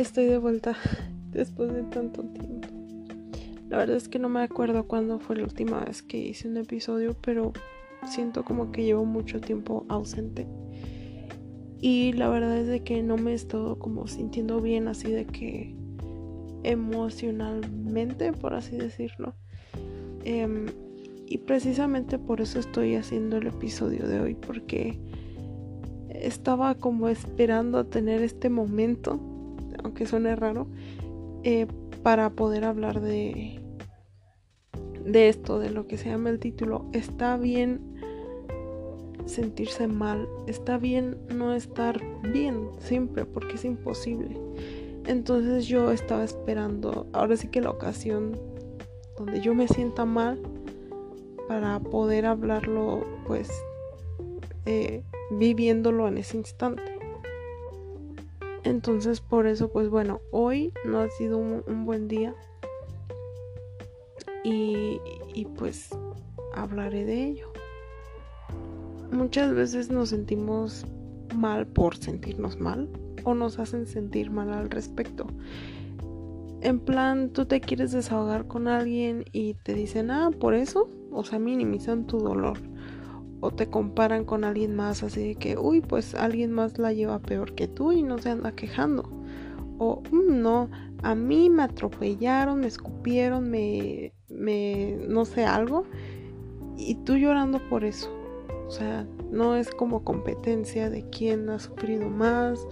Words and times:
Estoy 0.00 0.24
de 0.24 0.38
vuelta 0.38 0.74
después 1.30 1.74
de 1.74 1.82
tanto 1.82 2.22
tiempo. 2.22 2.68
La 3.68 3.76
verdad 3.76 3.98
es 3.98 4.08
que 4.08 4.18
no 4.18 4.30
me 4.30 4.40
acuerdo 4.40 4.84
cuándo 4.84 5.18
fue 5.18 5.36
la 5.36 5.42
última 5.42 5.84
vez 5.84 6.02
que 6.02 6.16
hice 6.16 6.48
un 6.48 6.56
episodio, 6.56 7.14
pero 7.20 7.52
siento 8.06 8.42
como 8.42 8.72
que 8.72 8.82
llevo 8.82 9.04
mucho 9.04 9.42
tiempo 9.42 9.84
ausente. 9.90 10.46
Y 11.82 12.14
la 12.14 12.30
verdad 12.30 12.56
es 12.56 12.66
de 12.66 12.80
que 12.82 13.02
no 13.02 13.18
me 13.18 13.34
he 13.34 13.46
como 13.78 14.06
sintiendo 14.06 14.62
bien 14.62 14.88
así 14.88 15.12
de 15.12 15.26
que 15.26 15.76
emocionalmente, 16.62 18.32
por 18.32 18.54
así 18.54 18.78
decirlo. 18.78 19.34
Em, 20.24 20.64
y 21.26 21.36
precisamente 21.36 22.18
por 22.18 22.40
eso 22.40 22.58
estoy 22.58 22.94
haciendo 22.94 23.36
el 23.36 23.48
episodio 23.48 24.08
de 24.08 24.18
hoy, 24.18 24.34
porque 24.34 24.98
estaba 26.08 26.74
como 26.76 27.10
esperando 27.10 27.76
a 27.76 27.84
tener 27.84 28.22
este 28.22 28.48
momento 28.48 29.29
aunque 29.82 30.06
suene 30.06 30.36
raro, 30.36 30.66
eh, 31.42 31.66
para 32.02 32.30
poder 32.30 32.64
hablar 32.64 33.00
de, 33.00 33.60
de 35.04 35.28
esto, 35.28 35.58
de 35.58 35.70
lo 35.70 35.86
que 35.86 35.98
se 35.98 36.10
llama 36.10 36.30
el 36.30 36.38
título. 36.38 36.86
Está 36.92 37.36
bien 37.36 37.80
sentirse 39.26 39.86
mal, 39.86 40.28
está 40.46 40.78
bien 40.78 41.16
no 41.34 41.54
estar 41.54 42.00
bien 42.32 42.68
siempre, 42.78 43.24
porque 43.24 43.54
es 43.54 43.64
imposible. 43.64 44.36
Entonces 45.06 45.66
yo 45.66 45.90
estaba 45.90 46.24
esperando, 46.24 47.06
ahora 47.12 47.36
sí 47.36 47.48
que 47.48 47.60
la 47.60 47.70
ocasión 47.70 48.38
donde 49.16 49.40
yo 49.40 49.54
me 49.54 49.68
sienta 49.68 50.04
mal 50.04 50.40
para 51.48 51.80
poder 51.80 52.26
hablarlo, 52.26 53.04
pues 53.26 53.50
eh, 54.66 55.02
viviéndolo 55.30 56.08
en 56.08 56.18
ese 56.18 56.36
instante. 56.36 56.99
Entonces 58.64 59.20
por 59.20 59.46
eso 59.46 59.70
pues 59.70 59.88
bueno, 59.88 60.20
hoy 60.30 60.72
no 60.84 61.00
ha 61.00 61.08
sido 61.10 61.38
un, 61.38 61.84
buen 61.84 62.08
día 62.08 62.34
y, 64.44 65.00
y 65.34 65.46
pues 65.46 65.90
hablaré 66.54 67.04
de 67.04 67.24
ello. 67.24 67.52
Muchas 69.12 69.52
veces 69.54 69.90
nos 69.90 70.10
sentimos 70.10 70.86
mal 71.34 71.66
por 71.66 71.96
sentirnos 71.96 72.60
mal 72.60 72.88
o 73.24 73.34
nos 73.34 73.58
hacen 73.58 73.86
sentir 73.86 74.30
mal 74.30 74.52
al 74.52 74.70
respecto. 74.70 75.26
En 76.62 76.78
plan, 76.78 77.30
tú 77.30 77.46
te 77.46 77.60
quieres 77.60 77.92
desahogar 77.92 78.46
con 78.46 78.68
alguien 78.68 79.24
y 79.32 79.54
te 79.54 79.72
dicen, 79.72 80.10
ah, 80.10 80.30
por 80.30 80.54
eso, 80.54 80.90
o 81.10 81.24
sea, 81.24 81.38
minimizan 81.38 82.06
tu 82.06 82.18
dolor 82.18 82.58
o 83.40 83.50
te 83.50 83.68
comparan 83.68 84.24
con 84.24 84.44
alguien 84.44 84.76
más 84.76 85.02
así 85.02 85.28
de 85.28 85.34
que, 85.34 85.56
uy, 85.56 85.80
pues 85.80 86.14
alguien 86.14 86.52
más 86.52 86.78
la 86.78 86.92
lleva 86.92 87.18
peor 87.20 87.54
que 87.54 87.68
tú 87.68 87.92
y 87.92 88.02
no 88.02 88.18
se 88.18 88.30
anda 88.30 88.52
quejando. 88.52 89.08
O 89.78 90.02
mm, 90.10 90.42
no, 90.42 90.68
a 91.02 91.14
mí 91.14 91.48
me 91.48 91.62
atropellaron, 91.62 92.60
me 92.60 92.66
escupieron, 92.66 93.50
me, 93.50 94.12
me, 94.28 94.98
no 95.08 95.24
sé, 95.24 95.44
algo. 95.44 95.84
Y 96.76 96.96
tú 96.96 97.16
llorando 97.16 97.60
por 97.68 97.84
eso. 97.84 98.10
O 98.66 98.70
sea, 98.70 99.06
no 99.30 99.56
es 99.56 99.70
como 99.70 100.04
competencia 100.04 100.90
de 100.90 101.08
quién 101.10 101.48
ha 101.48 101.58
sufrido 101.58 102.08
más 102.08 102.64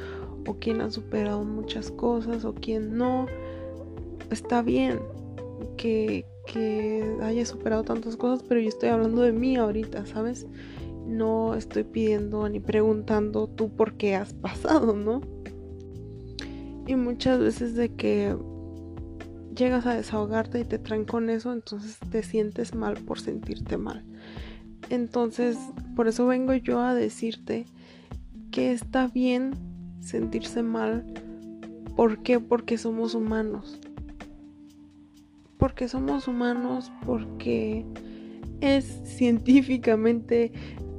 o 0.47 0.55
quién 0.55 0.81
ha 0.81 0.91
superado 0.91 1.45
muchas 1.45 1.91
cosas 1.91 2.45
o 2.45 2.55
quién 2.55 2.97
no. 2.97 3.27
Está 4.31 4.63
bien 4.63 5.01
que, 5.77 6.27
que 6.53 7.19
haya 7.23 7.45
superado 7.45 7.85
tantas 7.85 8.17
cosas, 8.17 8.45
pero 8.49 8.61
yo 8.61 8.69
estoy 8.69 8.89
hablando 8.89 9.23
de 9.23 9.33
mí 9.33 9.57
ahorita, 9.57 10.07
¿sabes? 10.07 10.47
No 11.07 11.55
estoy 11.55 11.85
pidiendo 11.85 12.49
ni 12.49 12.59
preguntando 12.59 13.47
tú 13.49 13.71
por 13.71 13.95
qué 13.95 14.17
has 14.17 14.33
pasado, 14.35 14.95
¿no? 14.95 15.21
Y 16.87 16.97
muchas 16.97 17.39
veces 17.39 17.75
de 17.75 17.95
que 17.95 18.35
llegas 19.55 19.87
a 19.87 19.95
desahogarte 19.95 20.61
y 20.61 20.65
te 20.65 20.78
traen 20.78 21.05
con 21.05 21.28
eso, 21.28 21.53
entonces 21.53 21.99
te 22.11 22.22
sientes 22.22 22.75
mal 22.75 22.95
por 22.95 23.21
sentirte 23.21 23.77
mal. 23.77 24.05
Entonces, 24.89 25.59
por 25.95 26.09
eso 26.09 26.27
vengo 26.27 26.55
yo 26.55 26.81
a 26.81 26.95
decirte 26.95 27.67
que 28.51 28.72
está 28.72 29.09
bien 29.09 29.53
sentirse 30.01 30.62
mal. 30.62 31.05
¿Por 31.95 32.22
qué? 32.22 32.41
Porque 32.41 32.78
somos 32.78 33.15
humanos 33.15 33.81
porque 35.59 35.89
somos 35.89 36.29
humanos, 36.29 36.93
porque 37.05 37.85
es 38.61 39.01
científicamente, 39.05 40.53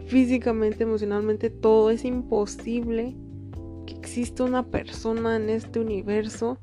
físicamente, 0.05 0.83
emocionalmente, 0.83 1.49
todo 1.49 1.89
es 1.89 2.05
imposible 2.05 3.15
que 3.85 3.93
exista 3.95 4.43
una 4.43 4.67
persona 4.67 5.37
en 5.37 5.49
este 5.49 5.79
universo 5.79 6.57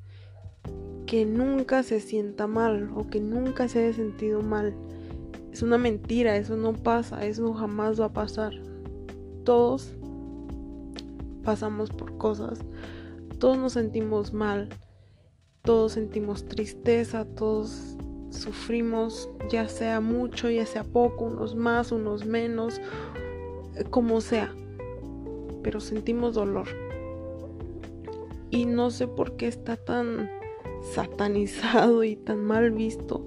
que 1.07 1.25
nunca 1.25 1.83
se 1.83 2.01
sienta 2.01 2.47
mal 2.47 2.91
o 2.95 3.09
que 3.09 3.21
nunca 3.21 3.69
se 3.69 3.84
haya 3.84 3.95
sentido 3.95 4.43
mal. 4.43 4.75
Es 5.53 5.63
una 5.63 5.78
mentira, 5.78 6.37
eso 6.37 6.57
no 6.57 6.75
pasa, 6.75 7.25
eso 7.25 7.55
jamás 7.55 8.01
va 8.01 8.07
a 8.07 8.13
pasar. 8.13 8.53
Todos 9.45 9.95
pasamos 11.45 11.91
por 11.91 12.19
cosas, 12.19 12.59
todos 13.39 13.57
nos 13.57 13.73
sentimos 13.75 14.33
mal, 14.33 14.69
todos 15.66 15.93
sentimos 15.93 16.44
tristeza, 16.47 17.25
todos 17.25 17.97
sufrimos, 18.31 19.28
ya 19.50 19.69
sea 19.69 20.00
mucho, 20.00 20.49
ya 20.49 20.65
sea 20.65 20.84
poco, 20.84 21.25
unos 21.25 21.56
más, 21.56 21.91
unos 21.91 22.25
menos, 22.25 22.81
como 23.91 24.21
sea, 24.21 24.54
pero 25.62 25.81
sentimos 25.81 26.34
dolor. 26.34 26.69
Y 28.50 28.65
no 28.65 28.91
sé 28.91 29.09
por 29.09 29.37
qué 29.37 29.49
está 29.49 29.77
tan 29.77 30.31
satanizado 30.94 32.04
y 32.04 32.15
tan 32.15 32.44
mal 32.44 32.71
visto 32.71 33.27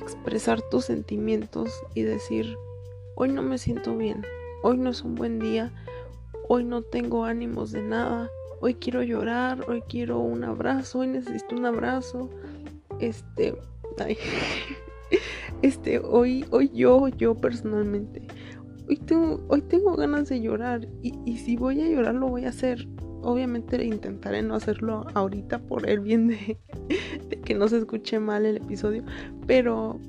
expresar 0.00 0.62
tus 0.70 0.84
sentimientos 0.84 1.82
y 1.94 2.02
decir, 2.02 2.56
hoy 3.16 3.30
no 3.30 3.42
me 3.42 3.58
siento 3.58 3.96
bien, 3.96 4.24
hoy 4.62 4.78
no 4.78 4.90
es 4.90 5.02
un 5.02 5.16
buen 5.16 5.40
día, 5.40 5.72
hoy 6.48 6.62
no 6.62 6.82
tengo 6.82 7.24
ánimos 7.24 7.72
de 7.72 7.82
nada, 7.82 8.30
hoy 8.64 8.76
quiero 8.76 9.02
llorar, 9.02 9.62
hoy 9.68 9.82
quiero 9.82 10.20
un 10.20 10.42
abrazo, 10.42 11.00
hoy 11.00 11.08
necesito 11.08 11.54
un 11.54 11.66
abrazo. 11.66 12.30
Este, 12.98 13.54
ay, 13.98 14.16
este, 15.62 15.98
hoy, 15.98 16.46
hoy 16.50 16.70
yo, 16.72 17.08
yo 17.08 17.34
personalmente, 17.34 18.26
hoy 18.88 18.96
tengo, 18.96 19.44
hoy 19.48 19.60
tengo 19.60 19.94
ganas 19.96 20.30
de 20.30 20.40
llorar 20.40 20.88
y, 21.02 21.36
si 21.36 21.56
voy 21.56 21.82
a 21.82 21.88
llorar 21.88 22.14
lo 22.14 22.28
voy 22.28 22.46
a 22.46 22.48
hacer. 22.48 22.88
Obviamente 23.20 23.84
intentaré 23.84 24.42
no 24.42 24.54
hacerlo 24.54 25.04
ahorita 25.12 25.58
por 25.58 25.86
el 25.86 26.00
bien 26.00 26.28
de, 26.28 26.58
de 27.28 27.40
que 27.42 27.54
no 27.54 27.68
se 27.68 27.76
escuche 27.76 28.18
mal 28.18 28.46
el 28.46 28.56
episodio, 28.56 29.04
pero 29.46 30.00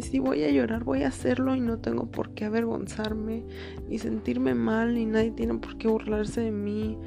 si 0.00 0.18
voy 0.18 0.44
a 0.44 0.50
llorar, 0.50 0.84
voy 0.84 1.02
a 1.02 1.08
hacerlo 1.08 1.56
y 1.56 1.60
no 1.60 1.78
tengo 1.78 2.10
por 2.10 2.34
qué 2.34 2.44
avergonzarme, 2.44 3.42
ni 3.88 3.98
sentirme 3.98 4.54
mal, 4.54 4.94
ni 4.94 5.06
nadie 5.06 5.30
tiene 5.30 5.54
por 5.54 5.78
qué 5.78 5.88
burlarse 5.88 6.42
de 6.42 6.52
mí 6.52 6.98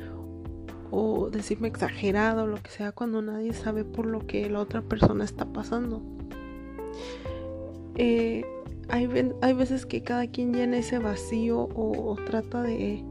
o 0.92 1.30
decirme 1.30 1.70
exagerado 1.70 2.44
o 2.44 2.48
lo 2.48 2.62
que 2.62 2.70
sea 2.70 2.92
cuando 2.92 3.22
nadie 3.22 3.54
sabe 3.54 3.86
por 3.86 4.06
lo 4.06 4.28
que 4.28 4.50
la 4.50 4.60
otra 4.60 4.82
persona 4.82 5.24
está 5.24 5.46
pasando. 5.46 6.02
Eh, 7.96 8.46
hay, 8.90 9.08
hay, 9.42 9.54
veces 9.54 9.86
que 9.86 10.04
cada 10.04 10.28
quien 10.28 10.54
llena 10.54 10.78
ese 10.78 11.00
vacío 11.00 11.70
o, 11.76 12.18
trata 12.26 12.62
de, 12.62 13.04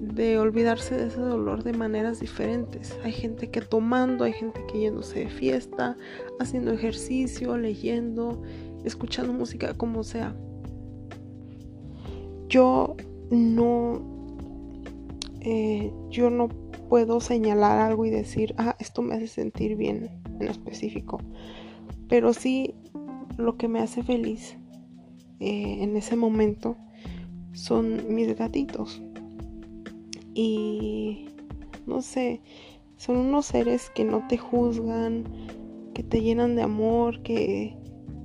de, 0.00 0.38
olvidarse 0.38 0.96
de 0.96 1.08
ese 1.08 1.20
dolor 1.20 1.64
de 1.64 1.74
maneras 1.74 2.20
diferentes. 2.20 2.96
Hay 3.04 3.12
gente 3.12 3.50
que 3.50 3.60
tomando, 3.60 4.24
hay 4.24 4.32
gente 4.32 4.64
que 4.72 4.80
yéndose 4.80 5.20
de 5.20 5.28
fiesta, 5.28 5.98
haciendo 6.40 6.72
ejercicio, 6.72 7.58
leyendo, 7.58 8.42
escuchando 8.84 9.34
música, 9.34 9.74
como 9.74 10.02
sea. 10.02 10.34
Yo 12.48 12.96
no, 13.30 14.02
eh, 15.40 15.92
yo 16.10 16.30
no 16.30 16.48
puedo 16.88 17.20
señalar 17.20 17.78
algo 17.78 18.04
y 18.06 18.10
decir, 18.10 18.54
ah, 18.58 18.76
esto 18.78 19.02
me 19.02 19.14
hace 19.14 19.26
sentir 19.26 19.76
bien 19.76 20.10
en 20.40 20.48
específico. 20.48 21.18
Pero 22.08 22.32
sí, 22.32 22.74
lo 23.36 23.56
que 23.56 23.68
me 23.68 23.80
hace 23.80 24.02
feliz 24.02 24.56
eh, 25.40 25.82
en 25.82 25.96
ese 25.96 26.16
momento 26.16 26.76
son 27.52 28.14
mis 28.14 28.36
gatitos. 28.36 29.02
Y 30.34 31.26
no 31.86 32.02
sé, 32.02 32.42
son 32.96 33.16
unos 33.16 33.46
seres 33.46 33.90
que 33.94 34.04
no 34.04 34.26
te 34.28 34.38
juzgan, 34.38 35.24
que 35.94 36.02
te 36.02 36.20
llenan 36.20 36.56
de 36.56 36.62
amor, 36.62 37.22
que 37.22 37.76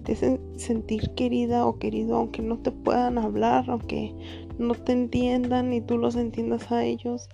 te 0.03 0.13
hacen 0.13 0.39
sentir 0.57 1.11
querida 1.15 1.65
o 1.65 1.77
querido, 1.77 2.17
aunque 2.17 2.41
no 2.41 2.57
te 2.57 2.71
puedan 2.71 3.17
hablar, 3.17 3.69
aunque 3.69 4.13
no 4.57 4.73
te 4.75 4.93
entiendan 4.93 5.73
y 5.73 5.81
tú 5.81 5.97
los 5.97 6.15
entiendas 6.15 6.71
a 6.71 6.83
ellos 6.83 7.29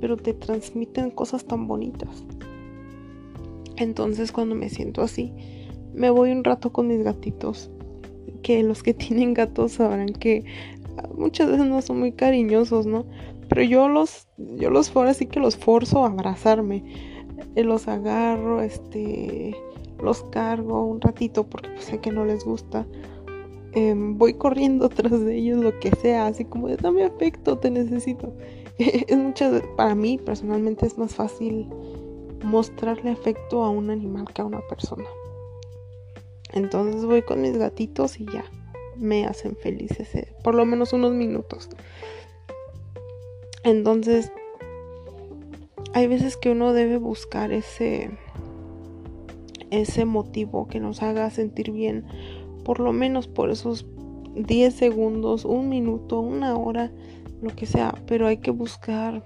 pero 0.00 0.16
te 0.16 0.34
transmiten 0.34 1.10
cosas 1.10 1.44
tan 1.44 1.66
bonitas. 1.66 2.24
Entonces 3.76 4.32
cuando 4.32 4.54
me 4.54 4.68
siento 4.68 5.02
así, 5.02 5.32
me 5.94 6.10
voy 6.10 6.30
un 6.30 6.44
rato 6.44 6.72
con 6.72 6.88
mis 6.88 7.02
gatitos, 7.02 7.70
que 8.42 8.62
los 8.62 8.82
que 8.82 8.94
tienen 8.94 9.34
gatos 9.34 9.72
sabrán 9.72 10.08
que 10.08 10.44
muchas 11.16 11.50
veces 11.50 11.66
no 11.66 11.82
son 11.82 11.98
muy 11.98 12.12
cariñosos, 12.12 12.86
¿no? 12.86 13.04
Pero 13.48 13.62
yo 13.62 13.88
los, 13.88 14.26
yo 14.36 14.70
los 14.70 14.90
fuera 14.90 15.10
así 15.10 15.26
que 15.26 15.40
los 15.40 15.56
forzo 15.56 16.04
a 16.04 16.08
abrazarme. 16.08 16.82
eh, 17.54 17.64
los 17.64 17.86
agarro, 17.86 18.60
este, 18.62 19.54
los 20.02 20.22
cargo 20.24 20.84
un 20.84 21.00
ratito 21.00 21.44
porque 21.44 21.68
pues, 21.70 21.84
sé 21.84 21.98
que 21.98 22.10
no 22.10 22.24
les 22.24 22.44
gusta. 22.44 22.86
Em, 23.72 24.16
voy 24.16 24.34
corriendo 24.34 24.88
tras 24.90 25.20
de 25.20 25.36
ellos, 25.36 25.62
lo 25.62 25.78
que 25.78 25.90
sea, 25.96 26.26
así 26.26 26.44
como 26.44 26.68
de 26.68 26.76
dame 26.76 27.04
afecto, 27.04 27.58
te 27.58 27.70
necesito. 27.70 28.32
es 29.08 29.16
muchas, 29.16 29.62
para 29.76 29.94
mí 29.94 30.18
personalmente 30.18 30.86
es 30.86 30.98
más 30.98 31.14
fácil 31.14 31.68
mostrarle 32.44 33.10
afecto 33.10 33.64
a 33.64 33.70
un 33.70 33.90
animal 33.90 34.26
que 34.32 34.42
a 34.42 34.44
una 34.44 34.60
persona. 34.68 35.06
Entonces 36.52 37.04
voy 37.04 37.22
con 37.22 37.40
mis 37.42 37.56
gatitos 37.56 38.20
y 38.20 38.26
ya 38.26 38.44
me 38.96 39.26
hacen 39.26 39.56
felices 39.56 40.08
por 40.42 40.54
lo 40.54 40.64
menos 40.64 40.92
unos 40.92 41.12
minutos. 41.12 41.68
Entonces 43.64 44.32
hay 45.92 46.06
veces 46.06 46.36
que 46.36 46.50
uno 46.50 46.72
debe 46.72 46.98
buscar 46.98 47.52
ese 47.52 48.10
ese 49.70 50.04
motivo 50.04 50.68
que 50.68 50.78
nos 50.78 51.02
haga 51.02 51.28
sentir 51.30 51.72
bien 51.72 52.06
por 52.64 52.80
lo 52.80 52.92
menos 52.92 53.26
por 53.26 53.50
esos 53.50 53.86
10 54.34 54.74
segundos, 54.74 55.44
un 55.44 55.68
minuto, 55.68 56.20
una 56.20 56.56
hora, 56.56 56.92
lo 57.42 57.54
que 57.54 57.66
sea, 57.66 57.94
pero 58.06 58.26
hay 58.26 58.38
que 58.38 58.50
buscar 58.50 59.22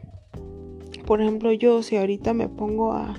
por 1.10 1.20
ejemplo, 1.20 1.52
yo 1.52 1.82
si 1.82 1.96
ahorita 1.96 2.34
me 2.34 2.48
pongo 2.48 2.92
a, 2.92 3.16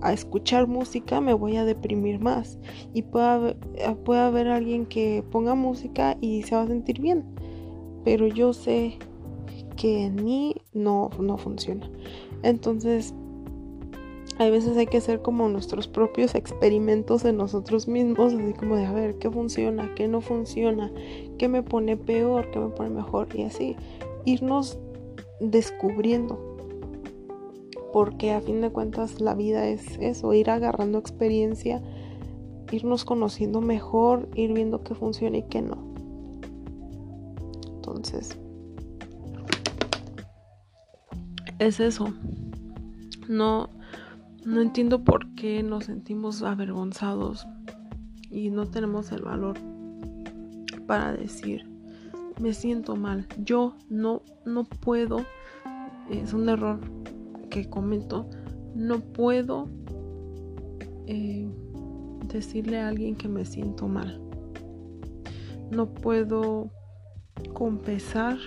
a 0.00 0.12
escuchar 0.14 0.66
música, 0.68 1.20
me 1.20 1.34
voy 1.34 1.56
a 1.56 1.66
deprimir 1.66 2.18
más. 2.18 2.58
Y 2.94 3.02
puede, 3.02 3.56
puede 4.04 4.20
haber 4.20 4.48
alguien 4.48 4.86
que 4.86 5.22
ponga 5.30 5.54
música 5.54 6.16
y 6.22 6.44
se 6.44 6.54
va 6.54 6.62
a 6.62 6.66
sentir 6.66 7.00
bien. 7.00 7.24
Pero 8.04 8.26
yo 8.26 8.54
sé 8.54 8.98
que 9.76 10.06
en 10.06 10.24
mí 10.24 10.56
no, 10.72 11.10
no 11.20 11.36
funciona. 11.36 11.90
Entonces, 12.42 13.14
hay 14.38 14.52
veces 14.52 14.76
hay 14.76 14.86
que 14.86 14.98
hacer 14.98 15.20
como 15.20 15.48
nuestros 15.48 15.88
propios 15.88 16.36
experimentos 16.36 17.24
en 17.24 17.36
nosotros 17.36 17.88
mismos, 17.88 18.34
así 18.34 18.52
como 18.52 18.76
de 18.76 18.86
a 18.86 18.92
ver 18.92 19.18
qué 19.18 19.30
funciona, 19.30 19.92
qué 19.96 20.06
no 20.06 20.20
funciona, 20.20 20.92
qué 21.38 21.48
me 21.48 21.64
pone 21.64 21.96
peor, 21.96 22.50
qué 22.52 22.60
me 22.60 22.68
pone 22.68 22.90
mejor 22.90 23.28
y 23.34 23.42
así 23.42 23.76
irnos 24.24 24.78
descubriendo. 25.40 26.38
Porque 27.92 28.32
a 28.32 28.40
fin 28.40 28.60
de 28.60 28.70
cuentas 28.70 29.20
la 29.20 29.34
vida 29.34 29.66
es 29.66 29.98
eso, 29.98 30.32
ir 30.34 30.50
agarrando 30.50 30.98
experiencia, 30.98 31.82
irnos 32.70 33.04
conociendo 33.04 33.60
mejor, 33.60 34.28
ir 34.34 34.52
viendo 34.52 34.84
qué 34.84 34.94
funciona 34.94 35.38
y 35.38 35.42
qué 35.44 35.62
no. 35.62 35.94
Entonces, 37.74 38.38
es 41.58 41.80
eso. 41.80 42.12
No, 43.28 43.68
no 44.48 44.62
entiendo 44.62 45.04
por 45.04 45.34
qué 45.34 45.62
nos 45.62 45.84
sentimos 45.84 46.42
avergonzados 46.42 47.46
y 48.30 48.48
no 48.48 48.66
tenemos 48.66 49.12
el 49.12 49.20
valor 49.22 49.58
para 50.86 51.12
decir, 51.12 51.68
me 52.40 52.54
siento 52.54 52.96
mal, 52.96 53.26
yo 53.44 53.74
no, 53.90 54.22
no 54.46 54.64
puedo, 54.64 55.18
es 56.10 56.32
un 56.32 56.48
error 56.48 56.80
que 57.50 57.68
comento, 57.68 58.26
no 58.74 59.00
puedo 59.00 59.68
eh, 61.06 61.46
decirle 62.32 62.80
a 62.80 62.88
alguien 62.88 63.16
que 63.16 63.28
me 63.28 63.44
siento 63.44 63.86
mal. 63.86 64.18
No 65.70 65.92
puedo 65.92 66.70
confesar, 67.52 68.38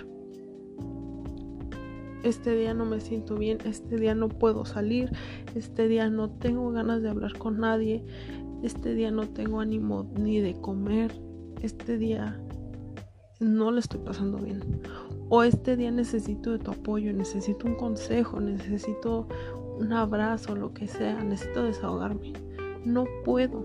este 2.22 2.54
día 2.54 2.74
no 2.74 2.84
me 2.84 3.00
siento 3.00 3.36
bien, 3.36 3.58
este 3.64 3.96
día 3.96 4.14
no 4.14 4.28
puedo 4.28 4.64
salir, 4.64 5.10
este 5.54 5.88
día 5.88 6.08
no 6.08 6.30
tengo 6.30 6.70
ganas 6.70 7.02
de 7.02 7.10
hablar 7.10 7.36
con 7.38 7.58
nadie, 7.58 8.04
este 8.62 8.94
día 8.94 9.10
no 9.10 9.28
tengo 9.28 9.60
ánimo 9.60 10.10
ni 10.18 10.40
de 10.40 10.54
comer, 10.60 11.12
este 11.62 11.98
día 11.98 12.40
no 13.40 13.72
le 13.72 13.80
estoy 13.80 14.00
pasando 14.00 14.38
bien 14.38 14.62
o 15.34 15.42
este 15.42 15.78
día 15.78 15.90
necesito 15.90 16.52
de 16.52 16.58
tu 16.58 16.72
apoyo, 16.72 17.10
necesito 17.10 17.66
un 17.66 17.74
consejo, 17.74 18.38
necesito 18.38 19.26
un 19.78 19.90
abrazo, 19.94 20.54
lo 20.54 20.74
que 20.74 20.86
sea, 20.86 21.24
necesito 21.24 21.62
desahogarme. 21.62 22.34
No 22.84 23.06
puedo. 23.24 23.64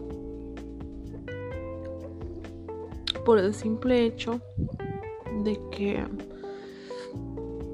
Por 3.26 3.40
el 3.40 3.54
simple 3.54 4.06
hecho 4.06 4.40
de 5.44 5.60
que 5.72 6.06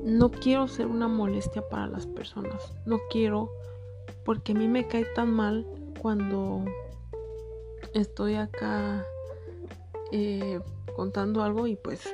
no 0.03 0.29
quiero 0.29 0.67
ser 0.67 0.87
una 0.87 1.07
molestia 1.07 1.67
para 1.69 1.87
las 1.87 2.05
personas. 2.05 2.73
No 2.85 2.99
quiero 3.09 3.49
porque 4.25 4.53
a 4.53 4.55
mí 4.55 4.67
me 4.67 4.87
cae 4.87 5.05
tan 5.15 5.31
mal 5.31 5.65
cuando 6.01 6.65
estoy 7.93 8.35
acá 8.35 9.05
eh, 10.11 10.59
contando 10.95 11.43
algo 11.43 11.67
y 11.67 11.75
pues 11.75 12.13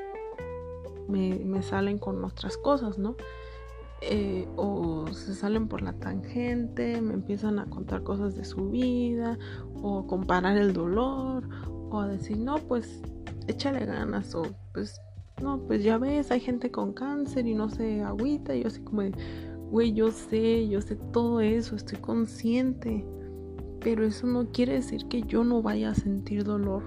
me, 1.07 1.61
salen 1.63 1.97
con 1.97 2.23
otras 2.23 2.57
cosas, 2.57 2.97
¿no? 2.97 3.15
Eh, 4.01 4.47
o 4.55 5.07
se 5.11 5.35
salen 5.35 5.67
por 5.67 5.81
la 5.81 5.93
tangente, 5.93 7.01
me 7.01 7.13
empiezan 7.13 7.59
a 7.59 7.65
contar 7.65 8.03
cosas 8.03 8.35
de 8.35 8.45
su 8.45 8.69
vida, 8.69 9.37
o 9.81 10.07
comparar 10.07 10.57
el 10.57 10.71
dolor, 10.71 11.43
o 11.89 11.99
a 11.99 12.07
decir, 12.07 12.37
no, 12.37 12.57
pues 12.59 13.01
échale 13.47 13.85
ganas, 13.85 14.33
o 14.35 14.43
pues, 14.73 15.01
no, 15.41 15.59
pues 15.59 15.83
ya 15.83 15.97
ves, 15.97 16.31
hay 16.31 16.39
gente 16.39 16.71
con 16.71 16.93
cáncer 16.93 17.47
y 17.47 17.53
no 17.53 17.69
se 17.69 18.01
agüita, 18.01 18.55
y 18.55 18.61
yo 18.61 18.67
así 18.67 18.81
como 18.81 19.01
de, 19.01 19.11
güey, 19.69 19.93
yo 19.93 20.11
sé, 20.11 20.67
yo 20.67 20.81
sé 20.81 20.95
todo 20.95 21.41
eso, 21.41 21.75
estoy 21.75 21.99
consciente, 21.99 23.05
pero 23.79 24.05
eso 24.05 24.27
no 24.27 24.47
quiere 24.51 24.73
decir 24.73 25.05
que 25.07 25.21
yo 25.23 25.43
no 25.43 25.61
vaya 25.61 25.91
a 25.91 25.95
sentir 25.95 26.43
dolor 26.43 26.83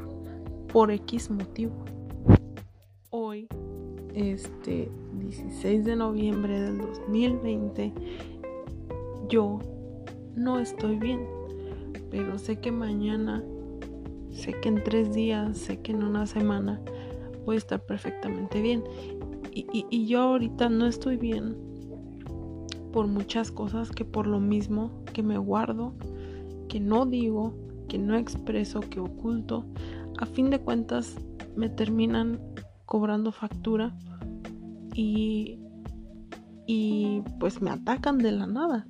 por 0.73 0.91
X 0.91 1.31
motivo. 1.31 1.73
Hoy 3.11 3.49
este 4.15 4.91
16 5.15 5.85
de 5.85 5.97
noviembre 5.97 6.61
del 6.61 6.79
2020, 6.79 7.93
yo 9.29 9.59
no 10.35 10.59
estoy 10.59 10.99
bien, 10.99 11.27
pero 12.11 12.39
sé 12.39 12.57
que 12.57 12.73
mañana, 12.73 13.43
sé 14.31 14.53
que 14.61 14.69
en 14.69 14.83
tres 14.83 15.15
días, 15.15 15.57
sé 15.57 15.81
que 15.81 15.93
en 15.93 16.03
una 16.03 16.27
semana 16.27 16.81
a 17.51 17.59
estar 17.59 17.85
perfectamente 17.85 18.61
bien. 18.61 18.85
Y, 19.53 19.87
y 19.91 20.07
yo 20.07 20.21
ahorita 20.21 20.69
no 20.69 20.87
estoy 20.87 21.17
bien 21.17 21.57
por 22.93 23.07
muchas 23.07 23.51
cosas 23.51 23.91
que 23.91 24.05
por 24.05 24.27
lo 24.27 24.39
mismo 24.39 24.91
que 25.13 25.23
me 25.23 25.39
guardo, 25.39 25.95
que 26.69 26.81
no 26.81 27.07
digo, 27.07 27.55
que 27.89 27.99
no 27.99 28.17
expreso, 28.17 28.81
que 28.81 29.01
oculto, 29.01 29.67
a 30.19 30.27
fin 30.27 30.51
de 30.51 30.61
cuentas 30.61 31.17
me 31.57 31.69
terminan 31.69 32.41
cobrando 32.87 33.33
factura 33.33 33.95
y, 34.95 35.59
y 36.67 37.23
pues 37.41 37.61
me 37.61 37.71
atacan 37.71 38.19
de 38.19 38.33
la 38.33 38.47
nada. 38.47 38.87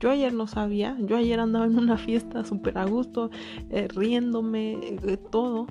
Yo 0.00 0.10
ayer 0.10 0.34
no 0.34 0.46
sabía, 0.46 0.96
yo 1.00 1.16
ayer 1.16 1.40
andaba 1.40 1.66
en 1.66 1.78
una 1.78 1.96
fiesta 1.96 2.44
súper 2.44 2.76
a 2.76 2.84
gusto, 2.84 3.30
eh, 3.70 3.88
riéndome, 3.88 4.98
de 5.02 5.16
todo. 5.16 5.66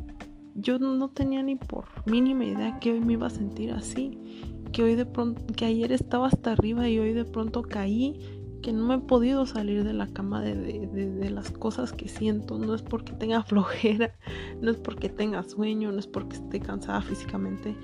Yo 0.56 0.78
no 0.78 1.10
tenía 1.10 1.42
ni 1.42 1.56
por 1.56 1.86
mínima 2.06 2.46
idea 2.46 2.80
que 2.80 2.92
hoy 2.92 3.00
me 3.00 3.14
iba 3.14 3.28
a 3.28 3.32
sentir 3.32 3.72
así, 3.72 4.20
que 4.72 4.84
hoy 4.84 4.96
de 4.96 5.06
pronto, 5.06 5.42
que 5.56 5.66
ayer 5.66 5.92
estaba 5.92 6.28
hasta 6.28 6.52
arriba 6.52 6.88
y 6.88 7.00
hoy 7.00 7.14
de 7.14 7.26
pronto 7.26 7.64
caí, 7.64 8.20
que 8.62 8.72
no 8.72 8.86
me 8.86 8.96
he 8.96 9.00
podido 9.00 9.46
salir 9.46 9.84
de 9.84 9.94
la 9.94 10.08
cama 10.08 10.42
de, 10.42 10.88
de 10.88 11.30
las 11.30 11.52
cosas 11.52 11.92
que 11.92 12.08
siento. 12.08 12.58
No 12.58 12.74
es 12.74 12.82
porque 12.82 13.14
tenga 13.14 13.44
flojera, 13.44 14.16
no 14.62 14.72
es 14.72 14.78
porque 14.78 15.10
tenga 15.10 15.44
sueño, 15.44 15.92
no 15.92 16.00
es 16.00 16.08
porque 16.08 16.38
esté 16.38 16.60
cansada 16.60 17.02
físicamente. 17.02 17.76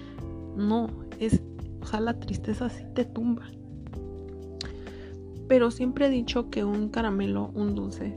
No, 0.55 0.87
es, 1.19 1.41
o 1.81 1.85
sea, 1.85 1.99
la 1.99 2.19
tristeza 2.19 2.69
sí 2.69 2.83
te 2.93 3.05
tumba. 3.05 3.43
Pero 5.47 5.71
siempre 5.71 6.05
he 6.05 6.09
dicho 6.09 6.49
que 6.49 6.63
un 6.63 6.89
caramelo, 6.89 7.51
un 7.55 7.73
dulce, 7.73 8.15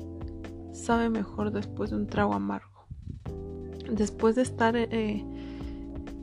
sabe 0.73 1.09
mejor 1.09 1.51
después 1.51 1.91
de 1.91 1.97
un 1.97 2.07
trago 2.07 2.35
amargo. 2.35 2.72
Después 3.93 4.37
de 4.37 4.43
estar 4.43 4.75
eh, 4.75 5.23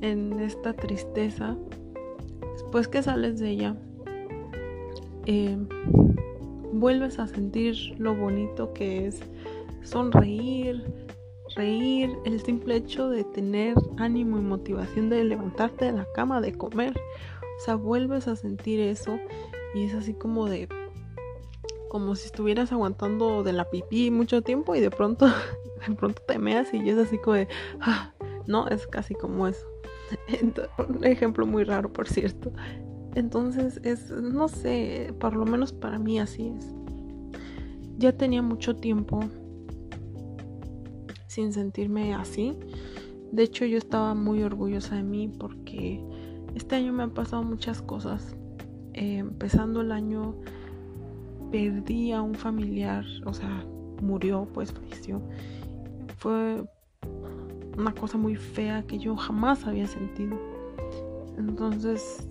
en 0.02 0.40
esta 0.40 0.74
tristeza, 0.74 1.56
después 2.54 2.88
que 2.88 3.04
sales 3.04 3.40
de 3.40 3.52
ella, 3.52 3.76
eh, 5.28 5.56
vuelves 6.74 7.20
a 7.20 7.28
sentir 7.28 7.76
lo 8.00 8.16
bonito 8.16 8.74
que 8.74 9.06
es 9.06 9.20
sonreír, 9.84 10.84
reír, 11.56 12.10
el 12.26 12.42
simple 12.42 12.78
hecho 12.78 13.08
de 13.08 13.24
tener 13.24 13.76
ánimo 13.98 14.40
y 14.40 14.42
motivación 14.42 15.12
de 15.12 15.24
levantarte 15.24 15.86
de 15.86 15.92
la 15.92 16.08
cama, 16.16 16.42
de 16.42 16.54
comer. 16.54 17.00
O 17.60 17.64
sea, 17.64 17.76
vuelves 17.76 18.28
a 18.28 18.36
sentir 18.36 18.80
eso 18.80 19.20
y 19.76 19.84
es 19.84 19.94
así 19.94 20.16
como 20.16 20.48
de 20.48 20.68
como 21.90 22.16
si 22.16 22.28
estuvieras 22.28 22.72
aguantando 22.72 23.44
de 23.44 23.54
la 23.54 23.70
pipí 23.70 24.12
mucho 24.12 24.42
tiempo 24.42 24.76
y 24.76 24.80
de 24.80 24.90
pronto 24.92 25.28
de 25.88 25.96
pronto 25.96 26.22
te 26.28 26.40
meas 26.40 26.74
y 26.74 26.90
es 26.90 26.98
así 26.98 27.18
como 27.18 27.36
de 27.36 27.48
ah, 27.82 28.14
no, 28.48 28.68
es 28.68 28.88
casi 28.88 29.14
como 29.16 29.48
eso. 29.48 29.66
un 30.90 31.04
ejemplo 31.06 31.46
muy 31.46 31.64
raro, 31.64 31.92
por 31.92 32.08
cierto. 32.08 32.52
Entonces 33.16 33.80
es 33.84 34.12
no 34.12 34.48
sé, 34.48 35.14
por 35.20 35.36
lo 35.36 35.46
menos 35.46 35.74
para 35.74 36.00
mí 36.00 36.20
así 36.20 36.54
es. 36.58 36.74
ya 37.98 38.12
tenía 38.14 38.42
mucho 38.42 38.76
tiempo 38.76 39.20
sin 41.28 41.54
sentirme 41.54 42.14
así. 42.14 42.58
De 43.32 43.44
hecho, 43.44 43.66
yo 43.66 43.78
estaba 43.78 44.16
muy 44.16 44.42
orgullosa 44.42 44.96
de 44.96 45.04
mí 45.04 45.32
porque 45.40 46.04
este 46.56 46.76
año 46.76 46.92
me 46.92 47.04
han 47.04 47.12
pasado 47.12 47.44
muchas 47.44 47.82
cosas. 47.82 48.36
Eh, 48.94 49.18
empezando 49.18 49.82
el 49.82 49.92
año, 49.92 50.36
perdí 51.52 52.12
a 52.12 52.22
un 52.22 52.34
familiar, 52.34 53.06
o 53.26 53.34
sea, 53.34 53.64
murió, 54.02 54.48
pues 54.54 54.72
falleció. 54.72 55.22
Fue 56.20 56.64
una 57.78 57.94
cosa 57.94 58.18
muy 58.18 58.36
fea 58.36 58.84
que 58.84 59.00
yo 59.00 59.16
jamás 59.16 59.66
había 59.66 59.88
sentido. 59.88 60.38
Entonces, 61.38 62.28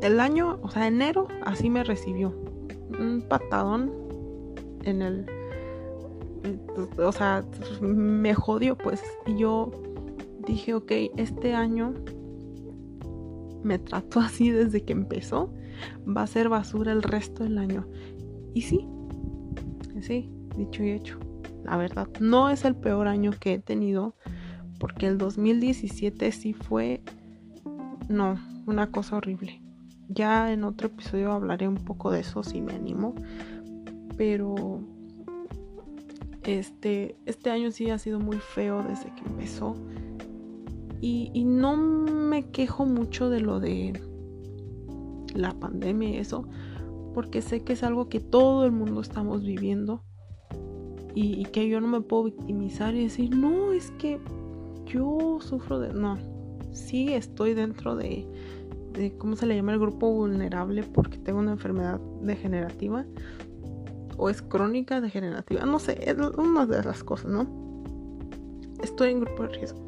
el 0.00 0.20
año, 0.20 0.58
o 0.62 0.70
sea, 0.70 0.86
enero, 0.86 1.28
así 1.44 1.68
me 1.68 1.84
recibió. 1.84 2.34
Un 2.98 3.24
patadón 3.28 3.92
en 4.84 5.02
el... 5.02 5.26
O 6.98 7.12
sea, 7.12 7.44
me 7.80 8.34
jodió 8.34 8.78
pues. 8.78 9.02
Y 9.26 9.36
yo 9.36 9.70
dije, 10.46 10.74
ok, 10.74 10.92
este 11.16 11.54
año 11.54 11.94
me 13.62 13.78
trató 13.78 14.20
así 14.20 14.50
desde 14.50 14.84
que 14.84 14.92
empezó. 14.92 15.52
Va 16.06 16.22
a 16.22 16.26
ser 16.26 16.48
basura 16.48 16.92
el 16.92 17.02
resto 17.02 17.42
del 17.42 17.58
año. 17.58 17.86
Y 18.54 18.62
sí, 18.62 18.86
sí, 20.00 20.30
dicho 20.56 20.82
y 20.84 20.90
hecho. 20.90 21.18
La 21.64 21.76
verdad, 21.76 22.08
no 22.20 22.50
es 22.50 22.64
el 22.64 22.74
peor 22.74 23.08
año 23.08 23.30
que 23.38 23.54
he 23.54 23.58
tenido. 23.58 24.14
Porque 24.78 25.06
el 25.06 25.18
2017 25.18 26.32
sí 26.32 26.54
fue... 26.54 27.02
No, 28.08 28.38
una 28.66 28.90
cosa 28.90 29.16
horrible. 29.16 29.62
Ya 30.08 30.52
en 30.52 30.64
otro 30.64 30.88
episodio 30.88 31.32
hablaré 31.32 31.68
un 31.68 31.76
poco 31.76 32.10
de 32.10 32.20
eso 32.20 32.42
si 32.42 32.60
me 32.60 32.74
animo. 32.74 33.14
Pero 34.16 34.80
este, 36.42 37.16
este 37.26 37.50
año 37.50 37.70
sí 37.70 37.90
ha 37.90 37.98
sido 37.98 38.18
muy 38.18 38.38
feo 38.38 38.82
desde 38.82 39.14
que 39.14 39.22
empezó. 39.24 39.76
Y, 41.00 41.30
y, 41.32 41.44
no 41.44 41.76
me 41.76 42.50
quejo 42.50 42.86
mucho 42.86 43.28
de 43.28 43.40
lo 43.40 43.58
de 43.58 44.00
la 45.34 45.52
pandemia 45.52 46.10
y 46.10 46.16
eso. 46.16 46.48
Porque 47.14 47.42
sé 47.42 47.62
que 47.62 47.72
es 47.72 47.82
algo 47.82 48.08
que 48.08 48.20
todo 48.20 48.64
el 48.64 48.72
mundo 48.72 49.00
estamos 49.00 49.42
viviendo. 49.42 50.04
Y, 51.14 51.44
que 51.46 51.68
yo 51.68 51.80
no 51.80 51.88
me 51.88 52.00
puedo 52.00 52.24
victimizar 52.24 52.94
y 52.94 53.04
decir, 53.04 53.36
no, 53.36 53.72
es 53.72 53.90
que 53.92 54.18
yo 54.86 55.38
sufro 55.40 55.78
de... 55.78 55.92
No, 55.92 56.16
sí 56.72 57.12
estoy 57.12 57.54
dentro 57.54 57.96
de, 57.96 58.26
¿cómo 59.18 59.36
se 59.36 59.46
le 59.46 59.56
llama? 59.56 59.72
El 59.72 59.78
grupo 59.78 60.10
vulnerable 60.10 60.82
porque 60.82 61.18
tengo 61.18 61.38
una 61.38 61.52
enfermedad 61.52 62.00
degenerativa 62.22 63.04
o 64.16 64.30
es 64.30 64.42
crónica 64.42 65.00
degenerativa, 65.00 65.64
no 65.66 65.78
sé, 65.78 65.98
es 66.08 66.16
una 66.36 66.66
de 66.66 66.82
las 66.82 67.02
cosas, 67.02 67.30
¿no? 67.30 67.46
Estoy 68.82 69.10
en 69.10 69.20
grupo 69.20 69.42
de 69.44 69.48
riesgo. 69.48 69.80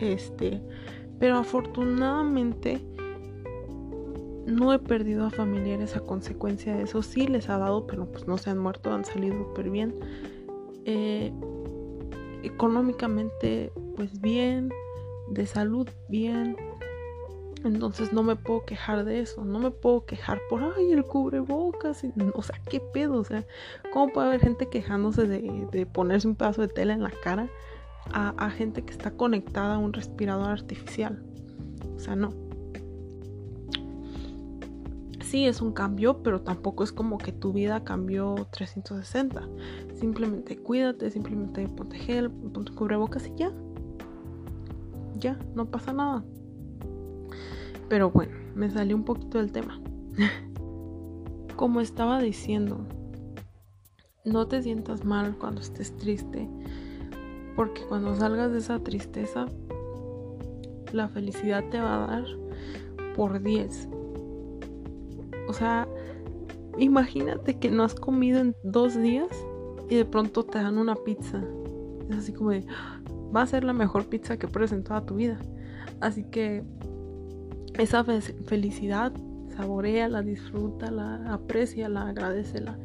Este, 0.00 0.60
pero 1.18 1.36
afortunadamente 1.36 2.84
no 4.46 4.72
he 4.72 4.78
perdido 4.78 5.26
a 5.26 5.30
familiares 5.30 5.96
a 5.96 6.00
consecuencia 6.00 6.76
de 6.76 6.84
eso. 6.84 7.02
Sí 7.02 7.26
les 7.26 7.48
ha 7.48 7.58
dado, 7.58 7.86
pero 7.86 8.10
pues 8.10 8.26
no 8.26 8.38
se 8.38 8.50
han 8.50 8.58
muerto, 8.58 8.92
han 8.92 9.04
salido 9.04 9.36
súper 9.38 9.70
bien. 9.70 9.94
Eh, 10.84 11.32
económicamente, 12.42 13.72
pues 13.96 14.20
bien, 14.20 14.70
de 15.30 15.46
salud 15.46 15.88
bien, 16.08 16.56
entonces 17.64 18.12
no 18.12 18.22
me 18.22 18.36
puedo 18.36 18.64
quejar 18.64 19.04
de 19.04 19.20
eso, 19.20 19.44
no 19.44 19.60
me 19.60 19.70
puedo 19.70 20.04
quejar 20.04 20.40
por, 20.50 20.62
ay, 20.62 20.92
el 20.92 21.04
cubrebocas, 21.04 22.04
o 22.34 22.42
sea, 22.42 22.60
qué 22.68 22.80
pedo, 22.80 23.20
o 23.20 23.24
sea, 23.24 23.46
¿cómo 23.92 24.12
puede 24.12 24.28
haber 24.28 24.40
gente 24.40 24.68
quejándose 24.68 25.26
de, 25.26 25.86
ponerse 25.86 26.26
un 26.26 26.34
pedazo 26.34 26.62
de 26.62 26.68
tela 26.68 26.92
en 26.92 27.02
la 27.02 27.12
cara 27.22 27.48
a, 28.12 28.30
a, 28.30 28.50
gente 28.50 28.82
que 28.82 28.90
está 28.90 29.12
conectada 29.12 29.76
a 29.76 29.78
un 29.78 29.92
respirador 29.92 30.50
artificial? 30.50 31.22
O 31.94 32.00
sea, 32.00 32.16
no. 32.16 32.41
Sí, 35.32 35.46
es 35.46 35.62
un 35.62 35.72
cambio, 35.72 36.22
pero 36.22 36.42
tampoco 36.42 36.84
es 36.84 36.92
como 36.92 37.16
que 37.16 37.32
tu 37.32 37.54
vida 37.54 37.82
cambió 37.84 38.34
360. 38.50 39.48
Simplemente 39.94 40.58
cuídate, 40.58 41.10
simplemente 41.10 41.66
ponte 41.68 41.96
gel, 41.96 42.30
ponte 42.30 42.70
cubrebocas 42.74 43.26
y 43.26 43.36
ya. 43.36 43.50
Ya, 45.16 45.38
no 45.54 45.64
pasa 45.64 45.94
nada. 45.94 46.22
Pero 47.88 48.10
bueno, 48.10 48.36
me 48.54 48.70
salió 48.70 48.94
un 48.94 49.04
poquito 49.04 49.38
del 49.38 49.52
tema. 49.52 49.80
Como 51.56 51.80
estaba 51.80 52.20
diciendo, 52.20 52.80
no 54.26 54.48
te 54.48 54.62
sientas 54.62 55.02
mal 55.06 55.38
cuando 55.38 55.62
estés 55.62 55.96
triste, 55.96 56.46
porque 57.56 57.86
cuando 57.88 58.14
salgas 58.16 58.52
de 58.52 58.58
esa 58.58 58.80
tristeza, 58.80 59.46
la 60.92 61.08
felicidad 61.08 61.64
te 61.70 61.80
va 61.80 62.04
a 62.04 62.06
dar 62.06 62.24
por 63.16 63.42
10. 63.42 63.88
O 65.52 65.54
sea, 65.54 65.86
imagínate 66.78 67.58
que 67.58 67.70
no 67.70 67.84
has 67.84 67.94
comido 67.94 68.40
en 68.40 68.56
dos 68.64 68.98
días 68.98 69.28
y 69.90 69.96
de 69.96 70.06
pronto 70.06 70.44
te 70.44 70.56
dan 70.56 70.78
una 70.78 70.94
pizza. 70.94 71.44
Es 72.08 72.16
así 72.16 72.32
como 72.32 72.52
de, 72.52 72.64
va 73.36 73.42
a 73.42 73.46
ser 73.46 73.62
la 73.62 73.74
mejor 73.74 74.06
pizza 74.06 74.38
que 74.38 74.48
pruebes 74.48 74.72
en 74.72 74.82
toda 74.82 75.04
tu 75.04 75.16
vida. 75.16 75.38
Así 76.00 76.24
que 76.24 76.64
esa 77.74 78.02
felicidad, 78.02 79.12
saboreala, 79.54 80.22
disfrútala, 80.22 81.30
apreciala, 81.30 82.08
agradecela. 82.08 82.78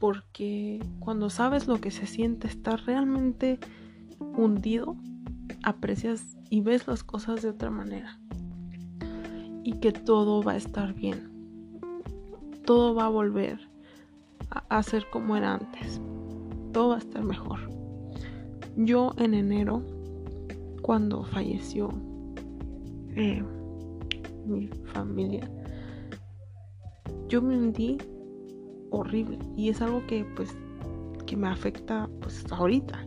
Porque 0.00 0.80
cuando 0.98 1.30
sabes 1.30 1.68
lo 1.68 1.80
que 1.80 1.92
se 1.92 2.06
siente 2.06 2.48
estar 2.48 2.80
realmente 2.84 3.60
hundido, 4.18 4.96
aprecias 5.62 6.36
y 6.50 6.62
ves 6.62 6.88
las 6.88 7.04
cosas 7.04 7.42
de 7.42 7.50
otra 7.50 7.70
manera. 7.70 8.18
Y 9.62 9.74
que 9.74 9.92
todo 9.92 10.42
va 10.42 10.54
a 10.54 10.56
estar 10.56 10.94
bien. 10.94 11.31
Todo 12.64 12.94
va 12.94 13.06
a 13.06 13.08
volver 13.08 13.58
a, 14.68 14.82
ser 14.82 15.08
como 15.10 15.36
era 15.36 15.54
antes. 15.54 16.00
Todo 16.72 16.90
va 16.90 16.94
a 16.96 16.98
estar 16.98 17.22
mejor. 17.22 17.58
Yo 18.76 19.12
en 19.18 19.34
enero, 19.34 19.82
cuando 20.82 21.24
falleció 21.24 21.90
eh, 23.14 23.42
mi 24.46 24.68
familia, 24.92 25.50
yo 27.28 27.42
me 27.42 27.56
hundí 27.56 27.98
horrible 28.90 29.38
y 29.56 29.70
es 29.70 29.80
algo 29.80 30.06
que 30.06 30.24
pues 30.36 30.54
que 31.26 31.36
me 31.36 31.48
afecta 31.48 32.08
pues 32.20 32.44
ahorita 32.50 33.06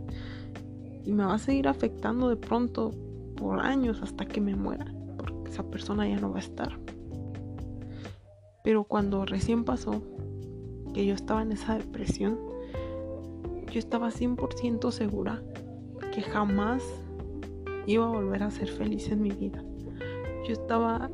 y 1.03 1.11
me 1.11 1.25
va 1.25 1.35
a 1.35 1.37
seguir 1.37 1.67
afectando 1.67 2.29
de 2.29 2.35
pronto 2.35 2.91
por 3.35 3.59
años 3.59 4.01
hasta 4.01 4.25
que 4.25 4.41
me 4.41 4.55
muera 4.55 4.85
porque 5.17 5.51
esa 5.51 5.63
persona 5.63 6.07
ya 6.07 6.19
no 6.19 6.31
va 6.31 6.37
a 6.37 6.39
estar 6.39 6.79
pero 8.65 8.83
cuando 8.83 9.25
recién 9.25 9.63
pasó 9.63 10.01
que 10.93 11.05
yo 11.05 11.13
estaba 11.13 11.41
en 11.41 11.53
esa 11.53 11.77
depresión 11.77 12.37
yo 13.75 13.79
estaba 13.79 14.09
100% 14.09 14.89
segura 14.91 15.41
que 16.13 16.21
jamás 16.21 16.81
iba 17.85 18.05
a 18.05 18.09
volver 18.09 18.43
a 18.43 18.49
ser 18.49 18.69
feliz 18.69 19.09
en 19.09 19.21
mi 19.21 19.31
vida. 19.31 19.63
Yo 20.47 20.53
estaba 20.53 21.09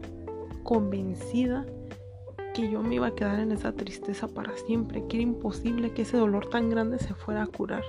convencida 0.63 1.65
que 2.53 2.69
yo 2.69 2.83
me 2.83 2.95
iba 2.95 3.07
a 3.07 3.15
quedar 3.15 3.39
en 3.39 3.51
esa 3.51 3.71
tristeza 3.73 4.27
para 4.27 4.55
siempre, 4.57 5.07
que 5.07 5.17
era 5.17 5.23
imposible 5.23 5.91
que 5.93 6.03
ese 6.03 6.17
dolor 6.17 6.49
tan 6.49 6.69
grande 6.69 6.99
se 6.99 7.15
fuera 7.15 7.43
a 7.43 7.47
curar. 7.47 7.83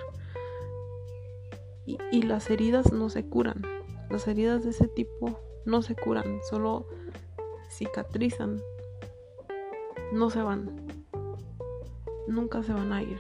Y, 1.84 2.22
las 2.22 2.48
heridas 2.48 2.92
no 2.92 3.10
se 3.10 3.26
curan, 3.26 3.60
las 4.08 4.26
heridas 4.26 4.64
de 4.64 4.70
ese 4.70 4.88
tipo 4.88 5.38
no 5.66 5.82
se 5.82 5.96
curan, 5.96 6.38
solo 6.48 6.86
cicatrizan, 7.70 8.62
no 10.12 10.30
se 10.30 10.42
van, 10.42 10.70
nunca 12.28 12.62
se 12.62 12.72
van 12.72 12.92
a 12.92 13.02
ir, 13.02 13.18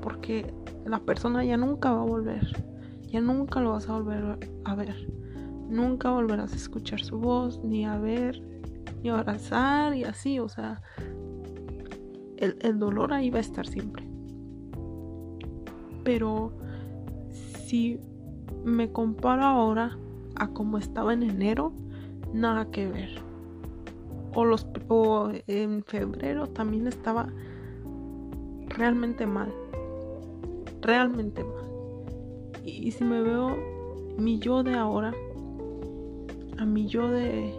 porque 0.00 0.54
la 0.86 1.00
persona 1.00 1.44
ya 1.44 1.56
nunca 1.56 1.92
va 1.92 2.02
a 2.02 2.06
volver, 2.06 2.64
ya 3.02 3.20
nunca 3.20 3.60
lo 3.60 3.72
vas 3.72 3.88
a 3.88 3.94
volver 3.94 4.38
a 4.64 4.74
ver. 4.74 5.08
Nunca 5.68 6.10
volverás 6.10 6.52
a 6.52 6.56
escuchar 6.56 7.00
su 7.00 7.18
voz, 7.18 7.62
ni 7.64 7.86
a 7.86 7.98
ver, 7.98 8.40
ni 9.02 9.08
a 9.08 9.18
abrazar 9.18 9.94
y 9.94 10.04
así, 10.04 10.38
o 10.38 10.48
sea, 10.48 10.82
el, 12.36 12.78
dolor 12.78 13.12
ahí 13.12 13.30
va 13.30 13.38
a 13.38 13.40
estar 13.40 13.66
siempre. 13.66 14.06
Pero 16.04 16.52
si 17.66 17.98
me 18.62 18.92
comparo 18.92 19.44
ahora 19.44 19.96
a 20.36 20.48
como 20.48 20.78
estaba 20.78 21.14
en 21.14 21.22
enero, 21.22 21.72
nada 22.32 22.70
que 22.70 22.86
ver. 22.86 23.23
O, 24.34 24.44
los, 24.44 24.66
o 24.88 25.30
en 25.46 25.84
febrero 25.84 26.48
también 26.48 26.86
estaba 26.86 27.28
realmente 28.68 29.26
mal. 29.26 29.52
Realmente 30.80 31.44
mal. 31.44 31.64
y 32.62 32.90
si 32.90 33.04
me 33.04 33.22
veo 33.22 33.56
mi 34.18 34.38
yo 34.38 34.62
de 34.62 34.74
ahora, 34.74 35.14
a 36.58 36.64
mí 36.64 36.86
yo 36.86 37.10
de, 37.10 37.54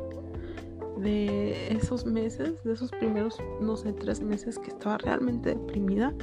de 0.98 1.74
esos 1.74 2.06
meses, 2.06 2.64
de 2.64 2.74
esos 2.74 2.92
primeros, 2.92 3.38
no 3.62 3.76
sé, 3.76 3.94
tres 3.94 4.22
meses 4.22 4.58
que 4.58 4.70
estaba 4.70 4.98
realmente 4.98 5.50
deprimida, 5.50 6.14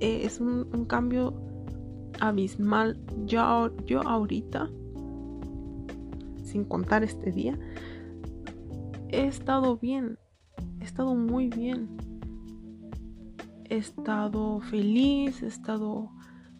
eh, 0.00 0.22
es 0.24 0.40
un, 0.40 0.84
cambio 0.86 1.34
abismal. 2.20 2.98
Yo, 3.26 3.74
yo 3.86 4.02
ahorita, 4.02 4.70
sin 6.42 6.64
contar 6.64 7.04
este 7.04 7.30
día, 7.30 7.58
he 9.14 9.26
estado 9.26 9.76
bien, 9.76 10.18
he 10.80 10.84
estado 10.84 11.14
muy 11.14 11.48
bien. 11.48 11.88
He 13.68 13.76
estado 13.76 14.60
feliz, 14.60 15.42
he 15.42 15.46
estado 15.46 16.10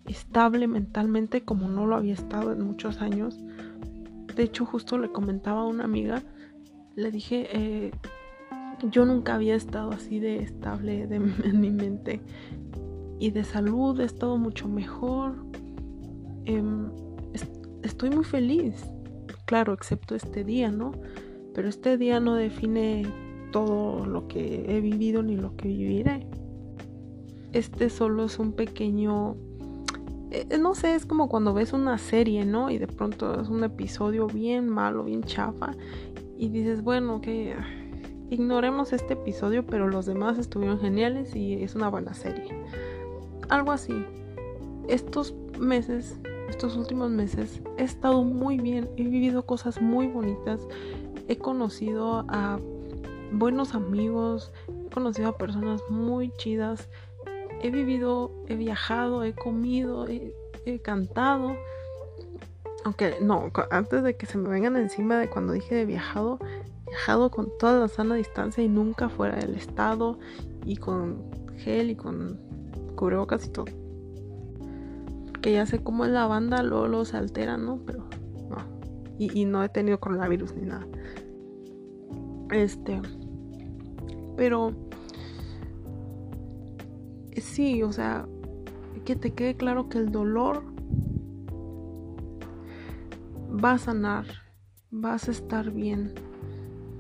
estable 0.07 0.67
mentalmente 0.67 1.45
como 1.45 1.69
no 1.69 1.87
lo 1.87 1.97
había 1.97 2.15
estado 2.15 2.53
en 2.53 2.63
muchos 2.63 3.01
años. 3.01 3.39
De 4.35 4.43
hecho, 4.43 4.67
justo 4.67 4.99
le 4.99 5.11
comentaba 5.11 5.63
a 5.63 5.67
una 5.67 5.85
amiga, 5.85 6.23
le 6.97 7.11
dije, 7.11 7.49
eh, 7.53 7.93
yo 8.91 9.05
nunca 9.05 9.35
había 9.35 9.55
estado 9.55 9.91
así 9.93 10.19
de 10.19 10.39
estable 10.43 11.07
de, 11.07 11.17
en 11.17 11.61
mi 11.61 11.71
mente 11.71 12.21
y 13.19 13.31
de 13.31 13.45
salud, 13.45 14.01
he 14.01 14.05
estado 14.05 14.37
mucho 14.39 14.69
mejor. 14.69 15.45
Em, 16.45 16.91
estoy 17.83 18.11
muy 18.11 18.25
feliz, 18.25 18.85
claro, 19.47 19.73
excepto 19.73 20.15
este 20.15 20.45
día, 20.45 20.71
¿no? 20.71 20.93
Pero 21.55 21.69
este 21.69 21.97
día 21.97 22.21
no 22.21 22.35
define 22.35 23.07
todo 23.53 24.05
lo 24.05 24.27
que 24.29 24.65
he 24.69 24.81
vivido 24.81 25.23
ni 25.23 25.37
lo 25.37 25.57
que 25.57 25.69
viviré. 25.69 26.27
Este 27.53 27.89
solo 27.89 28.25
es 28.25 28.39
un 28.39 28.53
pequeño 28.53 29.37
eh, 30.35 30.59
no 30.59 30.75
sé, 30.75 30.97
es 30.97 31.07
como 31.07 31.29
cuando 31.29 31.55
ves 31.55 31.73
una 31.73 31.97
serie, 31.97 32.45
¿no? 32.45 32.69
Y 32.69 32.79
de 32.79 32.89
pronto 32.89 33.41
es 33.41 33.49
un 33.49 33.63
episodio 33.63 34.27
bien 34.27 34.69
malo, 34.69 35.05
bien 35.05 35.23
chafa. 35.23 35.77
Y 36.37 36.49
dices, 36.49 36.83
bueno, 36.83 37.21
que 37.21 37.55
ignoremos 38.31 38.93
este 38.93 39.15
episodio, 39.15 39.65
pero 39.65 39.87
los 39.87 40.07
demás 40.07 40.39
estuvieron 40.39 40.81
geniales 40.81 41.37
y 41.37 41.63
es 41.63 41.77
una 41.77 41.89
buena 41.89 42.15
serie. 42.15 42.49
Algo 43.49 43.71
así. 43.71 43.95
Estos 44.89 45.35
meses, 45.61 46.19
estos 46.49 46.77
últimos 46.77 47.13
meses, 47.13 47.63
he 47.79 47.85
estado 47.85 48.25
muy 48.25 48.59
bien, 48.59 48.89
he 48.97 49.05
vivido 49.05 49.47
cosas 49.47 49.81
muy 49.81 50.09
bonitas, 50.09 50.67
he 51.29 51.39
conocido 51.39 52.25
a 52.29 52.59
buenos 53.33 53.75
amigos, 53.75 54.53
he 54.69 54.91
conocido 54.91 55.31
a 55.31 55.37
personas 55.37 55.83
muy 55.89 56.31
chidas 56.37 56.89
he 57.65 57.71
vivido, 57.71 58.31
he 58.47 58.57
viajado, 58.57 59.25
he 59.25 59.33
comido, 59.33 60.07
he, 60.07 60.81
cantado. 60.83 61.57
Aunque 62.85 63.17
no, 63.23 63.51
antes 63.71 64.03
de 64.03 64.17
que 64.17 64.27
se 64.27 64.37
me 64.37 64.51
vengan 64.51 64.77
encima 64.77 65.19
de 65.19 65.31
cuando 65.31 65.55
dije 65.55 65.75
de 65.75 65.87
viajado, 65.87 66.39
viajado 66.87 67.31
con 67.31 67.49
toda 67.59 67.81
la 67.81 67.89
sana 67.89 68.17
distancia 68.17 68.63
y 68.63 68.69
nunca 68.69 69.09
fuera 69.09 69.37
del 69.37 69.55
estado 69.55 70.19
y 70.67 70.77
con 70.77 71.23
gel 71.57 71.89
y 71.89 71.97
con 71.97 72.39
cubrebocas 72.97 73.47
y 73.47 73.49
todo. 73.49 73.65
Porque 75.29 75.53
ya 75.53 75.65
sé 75.65 75.83
cómo 75.83 76.05
es 76.05 76.11
la 76.11 76.27
banda, 76.27 76.63
luego, 76.63 76.87
luego 76.87 77.07
se 77.07 77.17
altera, 77.17 77.57
¿no? 77.57 77.79
Pero. 77.87 78.05
Y, 79.19 79.45
no 79.45 79.63
he 79.63 79.69
tenido 79.69 80.01
coronavirus 80.01 80.55
ni 80.57 80.67
nada. 80.67 80.87
Este. 82.51 83.01
Pero 84.37 84.73
sí, 87.37 87.83
o 87.83 87.93
sea, 87.93 88.27
que 89.05 89.15
te 89.15 89.33
quede 89.33 89.55
claro 89.55 89.89
que 89.89 89.99
el 89.99 90.11
dolor 90.11 90.63
va 93.65 93.73
a 93.73 93.79
sanar, 93.79 94.27
vas 94.91 95.29
a 95.29 95.31
estar 95.31 95.71
bien. 95.71 96.13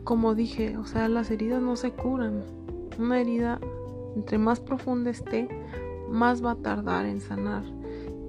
Como 0.04 0.34
dije, 0.34 0.76
o 0.76 0.84
sea, 0.84 1.08
las 1.08 1.30
heridas 1.30 1.62
no 1.62 1.76
se 1.76 1.90
curan. 1.90 2.42
Una 2.98 3.20
herida, 3.20 3.58
entre 4.14 4.38
más 4.38 4.60
profunda 4.60 5.10
esté, 5.10 5.48
más 6.08 6.44
va 6.44 6.52
a 6.52 6.56
tardar 6.56 7.06
en 7.06 7.20
sanar 7.20 7.64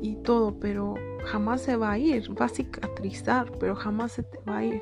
y 0.01 0.15
todo, 0.17 0.60
pero 0.60 0.95
jamás 1.25 1.62
se 1.62 1.75
va 1.75 1.91
a 1.91 1.97
ir, 1.97 2.29
va 2.39 2.45
a 2.45 2.49
cicatrizar, 2.49 3.51
pero 3.60 3.75
jamás 3.75 4.13
se 4.13 4.23
te 4.23 4.39
va 4.47 4.58
a 4.58 4.65
ir. 4.65 4.81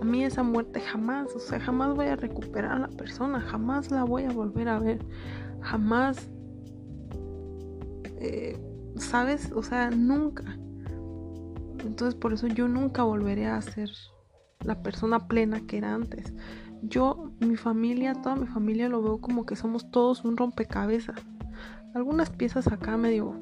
A 0.00 0.04
mí 0.04 0.24
esa 0.24 0.42
muerte 0.42 0.80
jamás, 0.80 1.34
o 1.34 1.40
sea, 1.40 1.60
jamás 1.60 1.94
voy 1.94 2.06
a 2.06 2.16
recuperar 2.16 2.72
a 2.72 2.78
la 2.78 2.88
persona, 2.88 3.40
jamás 3.40 3.90
la 3.90 4.04
voy 4.04 4.24
a 4.24 4.32
volver 4.32 4.68
a 4.68 4.78
ver, 4.78 5.04
jamás 5.60 6.30
eh, 8.22 8.56
¿sabes? 8.96 9.50
O 9.52 9.62
sea, 9.62 9.90
nunca. 9.90 10.44
Entonces 11.84 12.14
por 12.14 12.32
eso 12.32 12.46
yo 12.46 12.68
nunca 12.68 13.02
volveré 13.02 13.46
a 13.46 13.60
ser 13.60 13.90
la 14.64 14.82
persona 14.82 15.26
plena 15.26 15.60
que 15.66 15.78
era 15.78 15.92
antes. 15.92 16.32
Yo, 16.82 17.32
mi 17.40 17.56
familia, 17.56 18.14
toda 18.14 18.36
mi 18.36 18.46
familia 18.46 18.88
lo 18.88 19.02
veo 19.02 19.20
como 19.20 19.44
que 19.44 19.56
somos 19.56 19.90
todos 19.90 20.24
un 20.24 20.36
rompecabezas. 20.36 21.20
Algunas 21.94 22.30
piezas 22.30 22.68
acá 22.68 22.96
medio, 22.96 23.34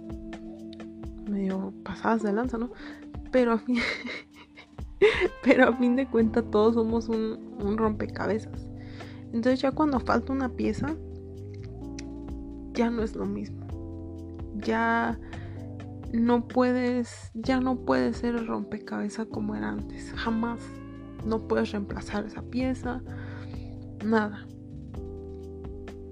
pasadas 1.83 2.23
de 2.23 2.33
lanza, 2.33 2.59
¿no? 2.59 2.71
Pero 3.31 3.53
a 3.53 3.59
fin, 3.59 3.79
pero 5.43 5.69
a 5.69 5.77
fin 5.77 5.97
de 5.97 6.07
cuentas 6.07 6.45
todos 6.51 6.75
somos 6.75 7.09
un, 7.09 7.57
un 7.61 7.79
rompecabezas. 7.79 8.69
Entonces 9.33 9.61
ya 9.61 9.73
cuando 9.73 10.01
falta 10.01 10.33
una 10.33 10.49
pieza, 10.49 10.95
ya 12.73 12.91
no 12.91 13.03
es 13.03 13.15
lo 13.15 13.27
mismo 13.27 13.61
ya 14.61 15.19
no 16.13 16.47
puedes, 16.47 17.31
ya 17.35 17.61
no 17.61 17.77
puedes 17.85 18.19
ser 18.19 18.35
el 18.35 18.47
rompecabezas 18.47 19.27
como 19.27 19.55
era 19.55 19.71
antes, 19.71 20.13
jamás. 20.15 20.61
No 21.25 21.47
puedes 21.47 21.73
reemplazar 21.73 22.25
esa 22.25 22.43
pieza, 22.43 23.03
nada. 24.05 24.47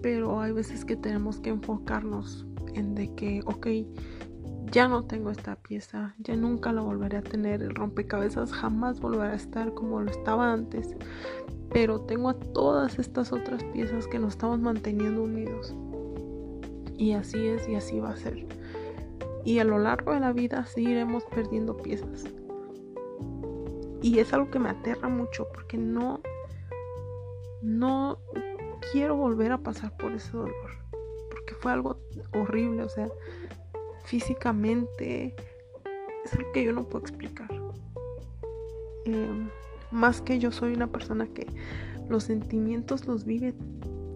Pero 0.02 0.40
hay 0.40 0.52
veces 0.52 0.84
que 0.84 0.96
tenemos 0.96 1.40
que 1.40 1.50
enfocarnos 1.50 2.46
en 2.74 2.94
de 2.94 3.14
que, 3.14 3.40
ok, 3.46 3.66
ya 4.70 4.88
no 4.88 5.04
tengo 5.04 5.30
esta 5.30 5.56
pieza, 5.56 6.14
ya 6.18 6.36
nunca 6.36 6.72
la 6.72 6.82
volveré 6.82 7.18
a 7.18 7.22
tener, 7.22 7.62
el 7.62 7.74
rompecabezas 7.74 8.52
jamás 8.52 9.00
volverá 9.00 9.32
a 9.32 9.36
estar 9.36 9.74
como 9.74 10.00
lo 10.00 10.10
estaba 10.10 10.52
antes, 10.52 10.94
pero 11.70 12.00
tengo 12.02 12.30
a 12.30 12.34
todas 12.34 12.98
estas 12.98 13.32
otras 13.32 13.62
piezas 13.64 14.06
que 14.06 14.18
nos 14.18 14.34
estamos 14.34 14.60
manteniendo 14.60 15.22
unidos. 15.22 15.74
Y 16.96 17.12
así 17.12 17.46
es 17.46 17.68
y 17.68 17.76
así 17.76 18.00
va 18.00 18.10
a 18.10 18.16
ser. 18.16 18.44
Y 19.44 19.60
a 19.60 19.64
lo 19.64 19.78
largo 19.78 20.12
de 20.12 20.20
la 20.20 20.32
vida 20.32 20.66
seguiremos 20.66 21.24
perdiendo 21.24 21.76
piezas. 21.76 22.24
Y 24.02 24.18
es 24.18 24.32
algo 24.32 24.50
que 24.50 24.58
me 24.58 24.70
aterra 24.70 25.08
mucho 25.08 25.46
porque 25.54 25.76
no, 25.76 26.20
no 27.62 28.18
quiero 28.92 29.16
volver 29.16 29.52
a 29.52 29.58
pasar 29.58 29.96
por 29.96 30.12
ese 30.12 30.32
dolor. 30.32 30.70
Porque 31.30 31.54
fue 31.54 31.72
algo 31.72 32.00
horrible, 32.32 32.82
o 32.82 32.88
sea, 32.88 33.08
físicamente 34.08 35.34
es 36.24 36.32
algo 36.32 36.50
que 36.52 36.64
yo 36.64 36.72
no 36.72 36.84
puedo 36.84 37.04
explicar. 37.04 37.48
Em, 39.04 39.48
más 39.90 40.22
que 40.22 40.38
yo 40.38 40.50
soy 40.50 40.72
una 40.72 40.86
persona 40.86 41.26
que 41.26 41.46
los 42.08 42.24
sentimientos 42.24 43.06
los 43.06 43.24
vive 43.24 43.54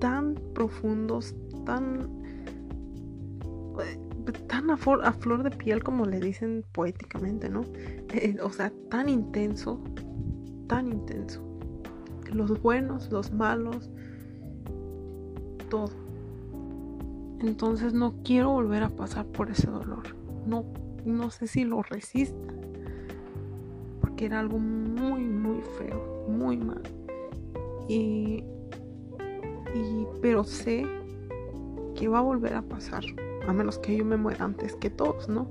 tan 0.01 0.35
profundos, 0.55 1.35
tan 1.67 2.23
tan 4.47 4.71
a, 4.71 4.77
flor 4.77 5.43
de 5.43 5.51
piel 5.51 5.83
como 5.83 6.07
le 6.07 6.21
dicen 6.21 6.65
poéticamente, 6.73 7.49
¿no? 7.49 7.63
Eh, 8.15 8.37
o 8.43 8.51
sea, 8.51 8.73
tan 8.89 9.09
intenso, 9.09 9.83
tan 10.69 10.89
intenso. 10.89 11.43
Los 12.33 12.63
buenos, 12.63 13.11
los 13.11 13.33
malos, 13.33 13.91
todo. 15.71 16.02
Entonces 17.43 17.93
no 17.93 18.15
quiero 18.23 18.51
volver 18.51 18.85
a 18.85 18.89
pasar 18.89 19.27
por 19.27 19.51
ese 19.51 19.69
dolor. 19.69 20.17
No, 20.47 20.65
no 21.05 21.31
sé 21.31 21.49
si 21.49 21.65
lo 21.65 21.83
resista. 21.83 22.55
Porque 24.01 24.27
era 24.27 24.41
algo 24.41 24.59
muy, 24.59 25.23
muy 25.25 25.61
feo, 25.77 26.27
muy 26.29 26.57
mal. 26.57 26.83
Y, 27.89 28.45
y 29.75 30.07
pero 30.21 30.45
sé 30.45 30.87
que 31.97 32.09
va 32.09 32.21
a 32.21 32.23
volver 32.23 32.55
a 32.55 32.63
pasar 32.63 33.05
a 33.47 33.53
menos 33.53 33.79
que 33.79 33.97
yo 33.97 34.05
me 34.05 34.17
muera 34.17 34.45
antes 34.45 34.77
que 34.77 34.89
todos, 34.89 35.29
¿no? 35.29 35.49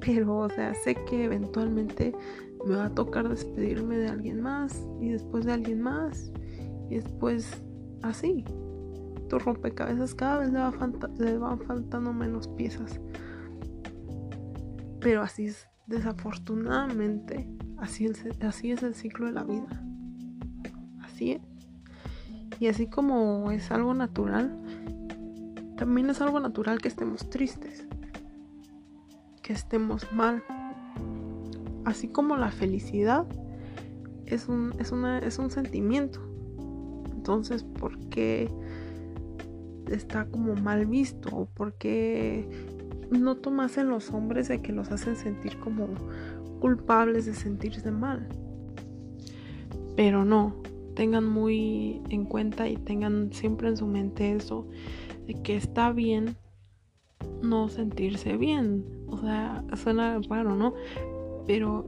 Pero, 0.00 0.38
o 0.38 0.50
sea, 0.50 0.74
sé 0.74 0.96
que 1.08 1.24
eventualmente 1.24 2.12
me 2.66 2.74
va 2.74 2.86
a 2.86 2.94
tocar 2.94 3.28
despedirme 3.28 3.96
de 3.96 4.08
alguien 4.08 4.40
más 4.40 4.84
y 5.00 5.10
después 5.10 5.44
de 5.44 5.52
alguien 5.52 5.80
más 5.80 6.32
y 6.90 6.96
después 6.96 7.62
así. 8.02 8.44
Tu 9.32 9.38
rompecabezas 9.38 10.14
cada 10.14 10.40
vez 10.40 10.52
le, 10.52 10.58
va 10.58 10.72
le 11.18 11.38
van 11.38 11.58
faltando 11.58 12.12
menos 12.12 12.48
piezas. 12.48 13.00
Pero 15.00 15.22
así 15.22 15.46
es, 15.46 15.68
desafortunadamente, 15.86 17.48
así 17.78 18.04
es, 18.04 18.26
así 18.42 18.72
es 18.72 18.82
el 18.82 18.94
ciclo 18.94 19.24
de 19.24 19.32
la 19.32 19.44
vida. 19.44 19.82
Así 21.00 21.32
es. 21.32 21.40
Y 22.60 22.66
así 22.66 22.88
como 22.88 23.50
es 23.52 23.70
algo 23.70 23.94
natural, 23.94 24.54
también 25.78 26.10
es 26.10 26.20
algo 26.20 26.38
natural 26.38 26.82
que 26.82 26.88
estemos 26.88 27.30
tristes, 27.30 27.86
que 29.42 29.54
estemos 29.54 30.12
mal. 30.12 30.44
Así 31.86 32.06
como 32.08 32.36
la 32.36 32.50
felicidad 32.50 33.24
es 34.26 34.46
un, 34.50 34.74
es 34.78 34.92
una, 34.92 35.20
es 35.20 35.38
un 35.38 35.50
sentimiento. 35.50 36.20
Entonces, 37.14 37.64
¿por 37.64 37.98
qué 38.10 38.52
está 39.90 40.26
como 40.26 40.54
mal 40.54 40.86
visto? 40.86 41.28
¿O 41.30 41.48
noto 43.10 43.50
más 43.50 43.76
en 43.78 43.88
los 43.88 44.10
hombres 44.10 44.48
de 44.48 44.62
que 44.62 44.72
los 44.72 44.90
hacen 44.90 45.16
sentir 45.16 45.58
como 45.58 45.88
culpables 46.60 47.26
de 47.26 47.34
sentirse 47.34 47.90
mal. 47.90 48.26
Pero 49.96 50.24
no, 50.24 50.54
tengan 50.94 51.24
muy 51.24 52.00
en 52.08 52.24
cuenta 52.24 52.68
y 52.68 52.76
tengan 52.76 53.32
siempre 53.32 53.68
en 53.68 53.76
su 53.76 53.86
mente 53.86 54.32
eso 54.32 54.66
de 55.26 55.42
que 55.42 55.56
está 55.56 55.92
bien 55.92 56.36
no 57.42 57.68
sentirse 57.68 58.36
bien. 58.36 58.84
O 59.08 59.18
sea, 59.18 59.64
suena 59.76 60.20
raro, 60.28 60.54
¿no? 60.54 60.74
Pero 61.46 61.86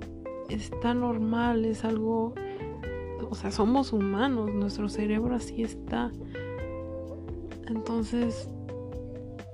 está 0.48 0.92
normal, 0.92 1.64
es 1.64 1.84
algo, 1.84 2.34
o 3.30 3.34
sea, 3.34 3.50
somos 3.50 3.92
humanos, 3.92 4.52
nuestro 4.52 4.88
cerebro 4.88 5.34
así 5.34 5.62
está. 5.62 6.10
Entonces, 7.68 8.48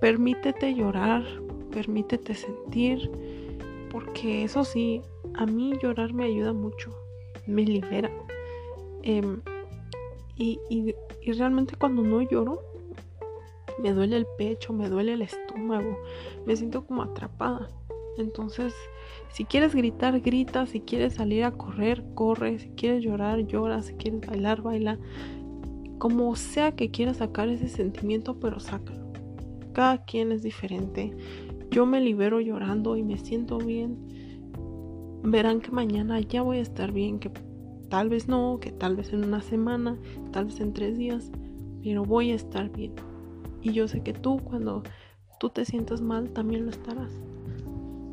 permítete 0.00 0.74
llorar, 0.74 1.24
permítete 1.70 2.34
sentir, 2.34 3.10
porque 3.90 4.44
eso 4.44 4.64
sí, 4.64 5.02
a 5.34 5.46
mí 5.46 5.72
llorar 5.82 6.12
me 6.12 6.24
ayuda 6.24 6.52
mucho, 6.52 6.90
me 7.46 7.62
libera. 7.62 8.10
Em, 9.02 9.40
y, 10.36 10.58
y, 10.68 10.94
y 11.22 11.32
realmente 11.32 11.76
cuando 11.76 12.02
no 12.02 12.22
lloro, 12.22 12.62
me 13.78 13.92
duele 13.92 14.16
el 14.16 14.26
pecho, 14.38 14.72
me 14.72 14.88
duele 14.88 15.14
el 15.14 15.22
estómago, 15.22 15.98
me 16.46 16.56
siento 16.56 16.84
como 16.86 17.02
atrapada. 17.02 17.68
Entonces, 18.18 18.74
si 19.32 19.44
quieres 19.44 19.74
gritar, 19.74 20.20
grita, 20.20 20.66
si 20.66 20.80
quieres 20.80 21.14
salir 21.14 21.44
a 21.44 21.52
correr, 21.52 22.04
corre, 22.14 22.58
si 22.58 22.68
quieres 22.70 23.02
llorar, 23.02 23.38
llora, 23.46 23.82
si 23.82 23.94
quieres 23.94 24.20
bailar, 24.26 24.62
baila. 24.62 24.98
Como 26.00 26.34
sea 26.34 26.72
que 26.72 26.90
quieras 26.90 27.18
sacar 27.18 27.50
ese 27.50 27.68
sentimiento, 27.68 28.40
pero 28.40 28.58
sácalo. 28.58 29.12
Cada 29.74 30.02
quien 30.02 30.32
es 30.32 30.42
diferente. 30.42 31.14
Yo 31.70 31.84
me 31.84 32.00
libero 32.00 32.40
llorando 32.40 32.96
y 32.96 33.02
me 33.02 33.18
siento 33.18 33.58
bien. 33.58 33.98
Verán 35.22 35.60
que 35.60 35.70
mañana 35.72 36.18
ya 36.18 36.40
voy 36.40 36.56
a 36.56 36.62
estar 36.62 36.90
bien, 36.90 37.18
que 37.18 37.30
tal 37.90 38.08
vez 38.08 38.28
no, 38.28 38.60
que 38.62 38.72
tal 38.72 38.96
vez 38.96 39.12
en 39.12 39.26
una 39.26 39.42
semana, 39.42 39.98
tal 40.32 40.46
vez 40.46 40.60
en 40.60 40.72
tres 40.72 40.96
días, 40.96 41.30
pero 41.82 42.02
voy 42.02 42.30
a 42.30 42.36
estar 42.36 42.72
bien. 42.72 42.94
Y 43.60 43.72
yo 43.72 43.86
sé 43.86 44.02
que 44.02 44.14
tú 44.14 44.38
cuando 44.38 44.82
tú 45.38 45.50
te 45.50 45.66
sientas 45.66 46.00
mal 46.00 46.30
también 46.30 46.64
lo 46.64 46.70
estarás. 46.70 47.12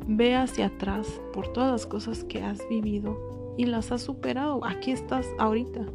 Ve 0.06 0.36
hacia 0.36 0.66
atrás 0.66 1.22
por 1.32 1.54
todas 1.54 1.72
las 1.72 1.86
cosas 1.86 2.22
que 2.24 2.42
has 2.42 2.60
vivido 2.68 3.54
y 3.56 3.64
las 3.64 3.92
has 3.92 4.02
superado. 4.02 4.62
Aquí 4.62 4.90
estás 4.90 5.26
ahorita. 5.38 5.86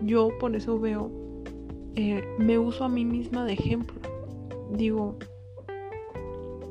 Yo 0.00 0.30
por 0.38 0.56
eso 0.56 0.80
veo, 0.80 1.25
eh, 1.96 2.24
me 2.38 2.58
uso 2.58 2.84
a 2.84 2.88
mí 2.88 3.04
misma 3.04 3.44
de 3.44 3.54
ejemplo. 3.54 4.00
Digo, 4.72 5.18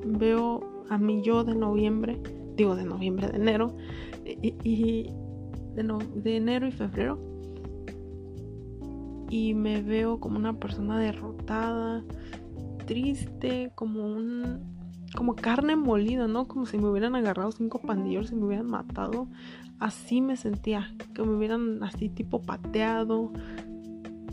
veo 0.05 0.61
a 0.89 0.97
mi 0.97 1.21
yo 1.23 1.43
de 1.43 1.55
noviembre, 1.55 2.21
digo 2.55 2.75
de 2.75 2.85
noviembre, 2.85 3.27
de 3.27 3.37
enero, 3.37 3.75
y, 4.23 5.11
de, 5.75 6.37
enero 6.37 6.67
y 6.67 6.71
febrero 6.71 7.19
y 9.29 9.53
me 9.53 9.81
veo 9.81 10.19
como 10.19 10.37
una 10.37 10.53
persona 10.59 10.99
derrotada, 10.99 12.03
triste, 12.85 13.71
como 13.75 14.05
un 14.05 14.75
como 15.15 15.35
carne 15.35 15.75
molida, 15.75 16.27
¿no? 16.27 16.47
Como 16.47 16.65
si 16.65 16.77
me 16.77 16.89
hubieran 16.89 17.15
agarrado 17.15 17.51
cinco 17.51 17.79
pandilleros 17.79 18.31
y 18.31 18.35
me 18.35 18.45
hubieran 18.45 18.67
matado. 18.67 19.27
Así 19.79 20.21
me 20.21 20.35
sentía, 20.35 20.93
que 21.13 21.23
me 21.23 21.35
hubieran 21.35 21.81
así 21.83 22.09
tipo 22.09 22.41
pateado, 22.41 23.31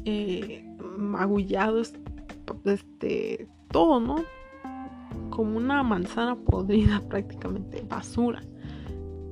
eh, 0.04 0.71
magullado, 0.96 1.82
este, 2.64 3.48
todo, 3.70 4.00
¿no? 4.00 4.16
Como 5.30 5.56
una 5.56 5.82
manzana 5.82 6.36
podrida 6.36 7.00
prácticamente, 7.08 7.84
basura, 7.88 8.42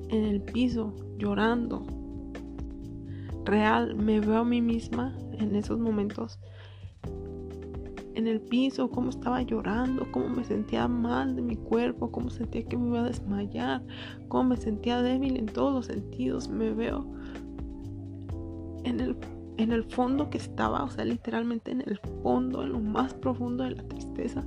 en 0.08 0.24
el 0.24 0.42
piso, 0.42 0.94
llorando. 1.18 1.86
Real, 3.44 3.94
me 3.96 4.20
veo 4.20 4.38
a 4.38 4.44
mí 4.44 4.60
misma 4.60 5.16
en 5.32 5.56
esos 5.56 5.78
momentos 5.78 6.38
en 8.14 8.26
el 8.26 8.40
piso, 8.40 8.90
cómo 8.90 9.10
estaba 9.10 9.42
llorando, 9.42 10.06
cómo 10.12 10.28
me 10.28 10.44
sentía 10.44 10.86
mal 10.88 11.36
de 11.36 11.42
mi 11.42 11.56
cuerpo, 11.56 12.10
cómo 12.10 12.28
sentía 12.28 12.64
que 12.64 12.76
me 12.76 12.88
iba 12.88 13.00
a 13.00 13.04
desmayar, 13.04 13.82
cómo 14.28 14.50
me 14.50 14.56
sentía 14.56 15.00
débil 15.00 15.36
en 15.36 15.46
todos 15.46 15.72
los 15.72 15.86
sentidos. 15.86 16.48
Me 16.48 16.70
veo 16.70 17.06
en 18.84 19.00
el, 19.00 19.16
en 19.62 19.72
el 19.72 19.84
fondo 19.84 20.30
que 20.30 20.38
estaba, 20.38 20.84
o 20.84 20.90
sea, 20.90 21.04
literalmente 21.04 21.70
en 21.70 21.82
el 21.82 21.98
fondo, 22.22 22.62
en 22.62 22.72
lo 22.72 22.80
más 22.80 23.14
profundo 23.14 23.64
de 23.64 23.72
la 23.72 23.82
tristeza. 23.84 24.44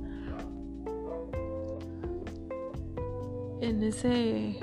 En 3.60 3.82
ese 3.82 4.58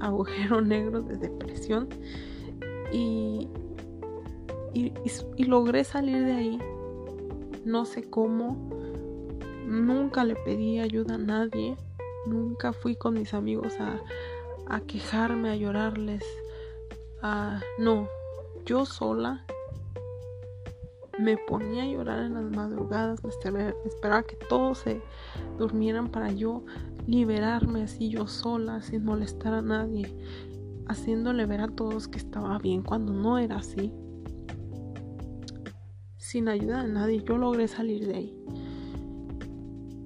agujero 0.00 0.60
negro 0.62 1.02
de 1.02 1.16
depresión. 1.16 1.88
Y 2.92 3.48
y, 4.76 5.44
logré 5.44 5.84
salir 5.84 6.24
de 6.24 6.32
ahí. 6.32 6.58
No 7.64 7.86
sé 7.86 8.08
cómo. 8.10 8.70
Nunca 9.64 10.24
le 10.24 10.36
pedí 10.36 10.78
ayuda 10.78 11.14
a 11.14 11.18
nadie. 11.18 11.76
Nunca 12.26 12.72
fui 12.72 12.94
con 12.94 13.14
mis 13.14 13.32
amigos 13.32 13.74
a, 13.80 14.00
a 14.68 14.80
quejarme, 14.80 15.50
a 15.50 15.56
llorarles. 15.56 16.24
No, 17.78 18.08
yo 18.66 18.84
sola 18.84 19.44
me 21.18 21.38
ponía 21.38 21.84
a 21.84 21.86
llorar 21.86 22.24
en 22.24 22.34
las 22.34 22.44
madrugadas, 22.44 23.24
esperaba 23.24 24.22
que 24.24 24.36
todos 24.48 24.78
se 24.78 25.00
durmieran 25.58 26.10
para 26.10 26.30
yo 26.30 26.64
liberarme 27.06 27.84
así 27.84 28.10
yo 28.10 28.26
sola, 28.26 28.82
sin 28.82 29.04
molestar 29.04 29.54
a 29.54 29.62
nadie, 29.62 30.14
haciéndole 30.86 31.46
ver 31.46 31.62
a 31.62 31.68
todos 31.68 32.08
que 32.08 32.18
estaba 32.18 32.58
bien 32.58 32.82
cuando 32.82 33.14
no 33.14 33.38
era 33.38 33.56
así 33.56 33.94
sin 36.26 36.48
ayuda 36.48 36.82
de 36.82 36.92
nadie, 36.92 37.22
yo 37.22 37.38
logré 37.38 37.68
salir 37.68 38.04
de 38.04 38.14
ahí. 38.16 38.36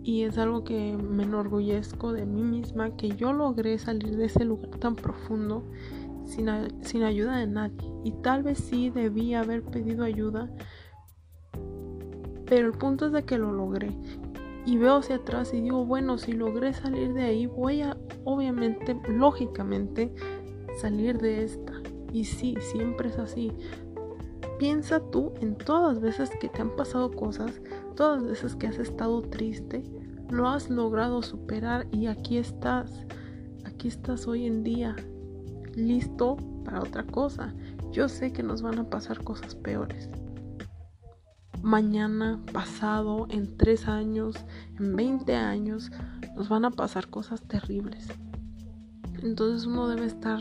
Y 0.03 0.25
es 0.25 0.37
algo 0.37 0.65
que 0.65 0.95
me 0.97 1.23
enorgullezco 1.23 2.13
de 2.13 2.27
mí 2.27 2.43
misma, 2.43 2.95
que 2.95 3.09
yo 3.17 3.33
logré 3.33 3.79
salir 3.79 4.17
de 4.19 4.27
ese 4.27 4.45
lugar 4.45 4.71
tan 4.79 4.97
profundo 4.97 5.65
sin, 6.31 7.03
ayuda 7.03 7.37
de 7.37 7.47
nadie. 7.47 7.93
Y 8.05 8.13
tal 8.23 8.43
vez 8.43 8.59
sí 8.59 8.91
debí 8.91 9.35
haber 9.35 9.63
pedido 9.63 10.05
ayuda, 10.05 10.51
pero 12.47 12.69
el 12.69 12.73
punto 12.73 13.07
es 13.07 13.13
de 13.13 13.25
que 13.25 13.39
lo 13.39 13.53
logré. 13.53 13.91
Y 14.67 14.77
veo 14.77 14.97
hacia 14.97 15.17
atrás 15.17 15.53
y 15.55 15.61
digo, 15.61 15.85
bueno, 15.85 16.19
si 16.19 16.33
logré 16.33 16.73
salir 16.73 17.13
de 17.15 17.23
ahí, 17.23 17.47
voy 17.47 17.83
a, 17.83 17.97
obviamente, 18.25 18.99
lógicamente, 19.09 20.13
salir 20.81 21.19
de 21.19 21.45
esta. 21.45 21.73
Y 22.13 22.25
sí, 22.25 22.55
siempre 22.61 23.09
es 23.09 23.19
así. 23.19 23.53
Piensa 24.59 25.01
tú 25.01 25.33
en 25.41 25.57
todas 25.57 25.95
las 25.95 26.03
veces 26.03 26.31
que 26.41 26.49
te 26.49 26.61
han 26.61 26.77
pasado 26.77 27.11
cosas, 27.11 27.63
todas 27.97 28.21
las 28.21 28.31
veces 28.31 28.57
que 28.57 28.67
has 28.67 28.79
estado 28.79 29.23
triste, 29.23 29.83
lo 30.29 30.49
has 30.49 30.71
logrado 30.71 31.23
superar 31.23 31.87
y 31.91 32.07
aquí 32.07 32.37
estás, 32.37 33.07
aquí 33.65 33.89
estás 33.89 34.27
hoy 34.27 34.47
en 34.47 34.63
día, 34.63 34.95
listo 35.81 36.37
para 36.65 36.81
otra 36.81 37.05
cosa. 37.05 37.55
Yo 37.93 38.09
sé 38.09 38.33
que 38.33 38.43
nos 38.43 38.63
van 38.63 38.79
a 38.79 38.89
pasar 38.89 39.25
cosas 39.25 39.55
peores. 39.55 40.09
Mañana, 41.63 42.41
pasado, 42.53 43.27
en 43.31 43.57
tres 43.57 43.89
años, 43.89 44.37
en 44.79 44.97
20 44.97 45.35
años, 45.35 45.91
nos 46.37 46.49
van 46.49 46.65
a 46.65 46.71
pasar 46.71 47.09
cosas 47.09 47.43
terribles. 47.43 48.07
Entonces 49.23 49.67
uno 49.67 49.89
debe 49.89 50.07
estar, 50.07 50.41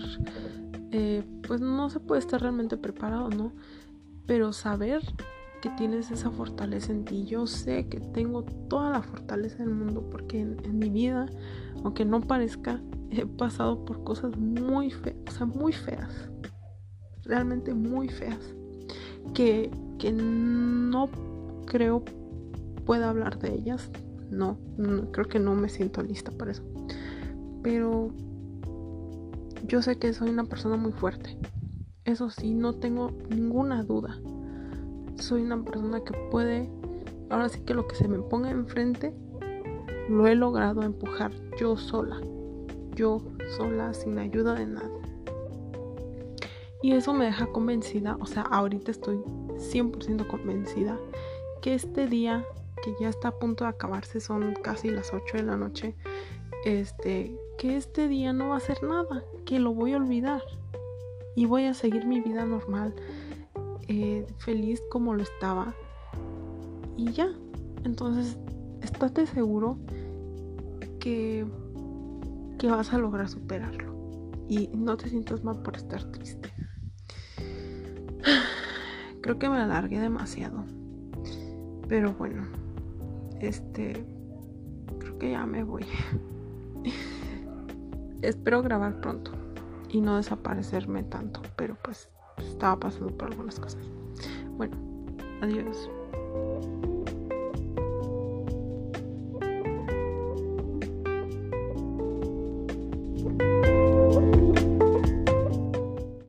eh, 0.92 1.24
pues 1.48 1.60
no 1.60 1.90
se 1.90 2.00
puede 2.00 2.20
estar 2.20 2.42
realmente 2.42 2.78
preparado, 2.78 3.30
¿no? 3.30 3.52
pero 4.30 4.54
saber 4.54 5.02
que 5.60 5.72
tienes 5.72 6.12
esa 6.12 6.30
fortaleza 6.30 6.92
en 6.92 7.04
ti. 7.04 7.26
Yo 7.26 7.48
sé 7.48 7.88
que 7.90 8.00
tengo 8.00 8.44
toda 8.44 8.92
la 8.92 9.02
fortaleza 9.02 9.58
del 9.58 9.72
mundo 9.74 10.08
porque 10.12 10.42
en, 10.42 10.78
mi 10.78 10.88
vida, 10.92 11.26
aunque 11.84 12.06
no 12.06 12.22
parezca, 12.22 12.80
he 13.10 13.26
pasado 13.26 13.84
por 13.86 14.04
cosas 14.04 14.38
muy 14.38 14.92
feas, 14.92 15.18
muy 15.46 15.74
feas, 15.74 16.30
realmente 17.24 17.74
muy 17.74 18.10
feas, 18.10 18.56
que, 19.34 19.72
que 19.98 20.12
no 20.12 21.10
creo 21.66 22.04
pueda 22.86 23.10
hablar 23.10 23.40
de 23.40 23.54
ellas. 23.54 23.90
No, 24.30 24.58
creo 25.12 25.28
que 25.28 25.40
no 25.40 25.56
me 25.56 25.70
siento 25.70 26.04
lista 26.04 26.32
para 26.32 26.52
eso. 26.52 26.64
Pero 27.64 28.12
yo 29.68 29.82
sé 29.82 29.98
que 29.98 30.14
soy 30.14 30.30
una 30.30 30.46
persona 30.46 30.76
muy 30.76 30.92
fuerte 30.92 31.38
eso 32.10 32.30
sí, 32.32 32.56
no 32.56 32.74
tengo 32.74 33.12
ninguna 33.30 33.84
duda. 33.84 34.20
Soy 35.18 35.44
una 35.44 35.64
persona 35.64 36.04
que 36.04 36.14
puede, 36.32 36.70
ahora 37.30 37.50
sí 37.50 37.62
que 37.62 37.76
lo 37.76 37.88
que 37.88 37.96
se 37.96 38.08
me 38.08 38.18
ponga 38.18 38.50
enfrente, 38.50 39.14
lo 40.10 40.26
he 40.26 40.34
logrado 40.34 40.82
empujar 40.82 41.32
yo 41.60 41.78
sola. 41.78 42.20
Yo 42.96 43.22
sola, 43.58 43.94
sin 43.94 44.18
ayuda 44.18 44.56
de 44.56 44.66
nadie. 44.66 44.99
Y 46.82 46.94
eso 46.94 47.14
me 47.14 47.26
deja 47.26 47.48
convencida, 47.48 48.18
o 48.22 48.26
sea, 48.26 48.44
ahorita 48.44 48.92
estoy 48.92 49.18
100% 49.18 50.28
convencida 50.28 50.98
que 51.62 51.74
este 51.74 52.08
día 52.08 52.46
que 52.82 52.96
ya 53.00 53.10
está 53.10 53.30
a 53.30 53.40
punto 53.40 53.64
de 53.64 53.72
acabarse, 53.72 54.20
son 54.20 54.54
casi 54.62 54.90
las 54.90 55.14
8 55.14 55.38
de 55.38 55.44
la 55.44 55.58
noche, 55.58 55.96
este, 56.66 57.38
que 57.58 57.78
este 57.78 58.08
día 58.08 58.34
no 58.34 58.50
va 58.50 58.58
a 58.58 58.62
ser 58.62 58.82
nada, 58.84 59.24
que 59.46 59.60
lo 59.60 59.74
voy 59.74 59.94
a 59.94 59.98
olvidar 59.98 60.42
y 61.36 61.46
voy 61.46 61.66
a 61.66 61.74
seguir 61.74 62.06
mi 62.06 62.22
vida 62.22 62.46
normal, 62.46 62.94
eh, 63.88 64.26
feliz 64.38 64.82
como 64.90 65.14
lo 65.14 65.24
estaba 65.24 65.74
y 66.98 67.12
ya. 67.12 67.30
Entonces, 67.84 68.38
estate 68.82 69.26
seguro 69.26 69.78
que, 71.00 71.46
que 72.58 72.68
vas 72.68 72.94
a 72.94 72.98
lograr 72.98 73.30
superarlo 73.30 73.94
y 74.48 74.68
no 74.74 74.98
te 74.98 75.10
sientas 75.10 75.44
mal 75.44 75.62
por 75.62 75.76
estar 75.76 76.04
triste. 76.12 76.52
Creo 79.30 79.38
que 79.38 79.48
me 79.48 79.58
alargué 79.58 80.00
demasiado. 80.00 80.64
Pero 81.88 82.14
bueno, 82.14 82.48
este, 83.40 84.04
creo 84.98 85.20
que 85.20 85.30
ya 85.30 85.46
me 85.46 85.64
voy. 85.64 85.86
Espero 88.24 88.64
grabar 88.64 89.00
pronto 89.02 89.30
y 89.88 90.02
no 90.02 90.18
desaparecerme 90.18 91.04
tanto, 91.04 91.44
pero 91.58 91.78
pues 91.84 92.10
estaba 92.40 92.80
pasando 92.80 93.16
por 93.16 93.30
algunas 93.30 93.60
cosas. 93.60 93.84
Bueno, 94.58 94.76
adiós. 95.44 95.92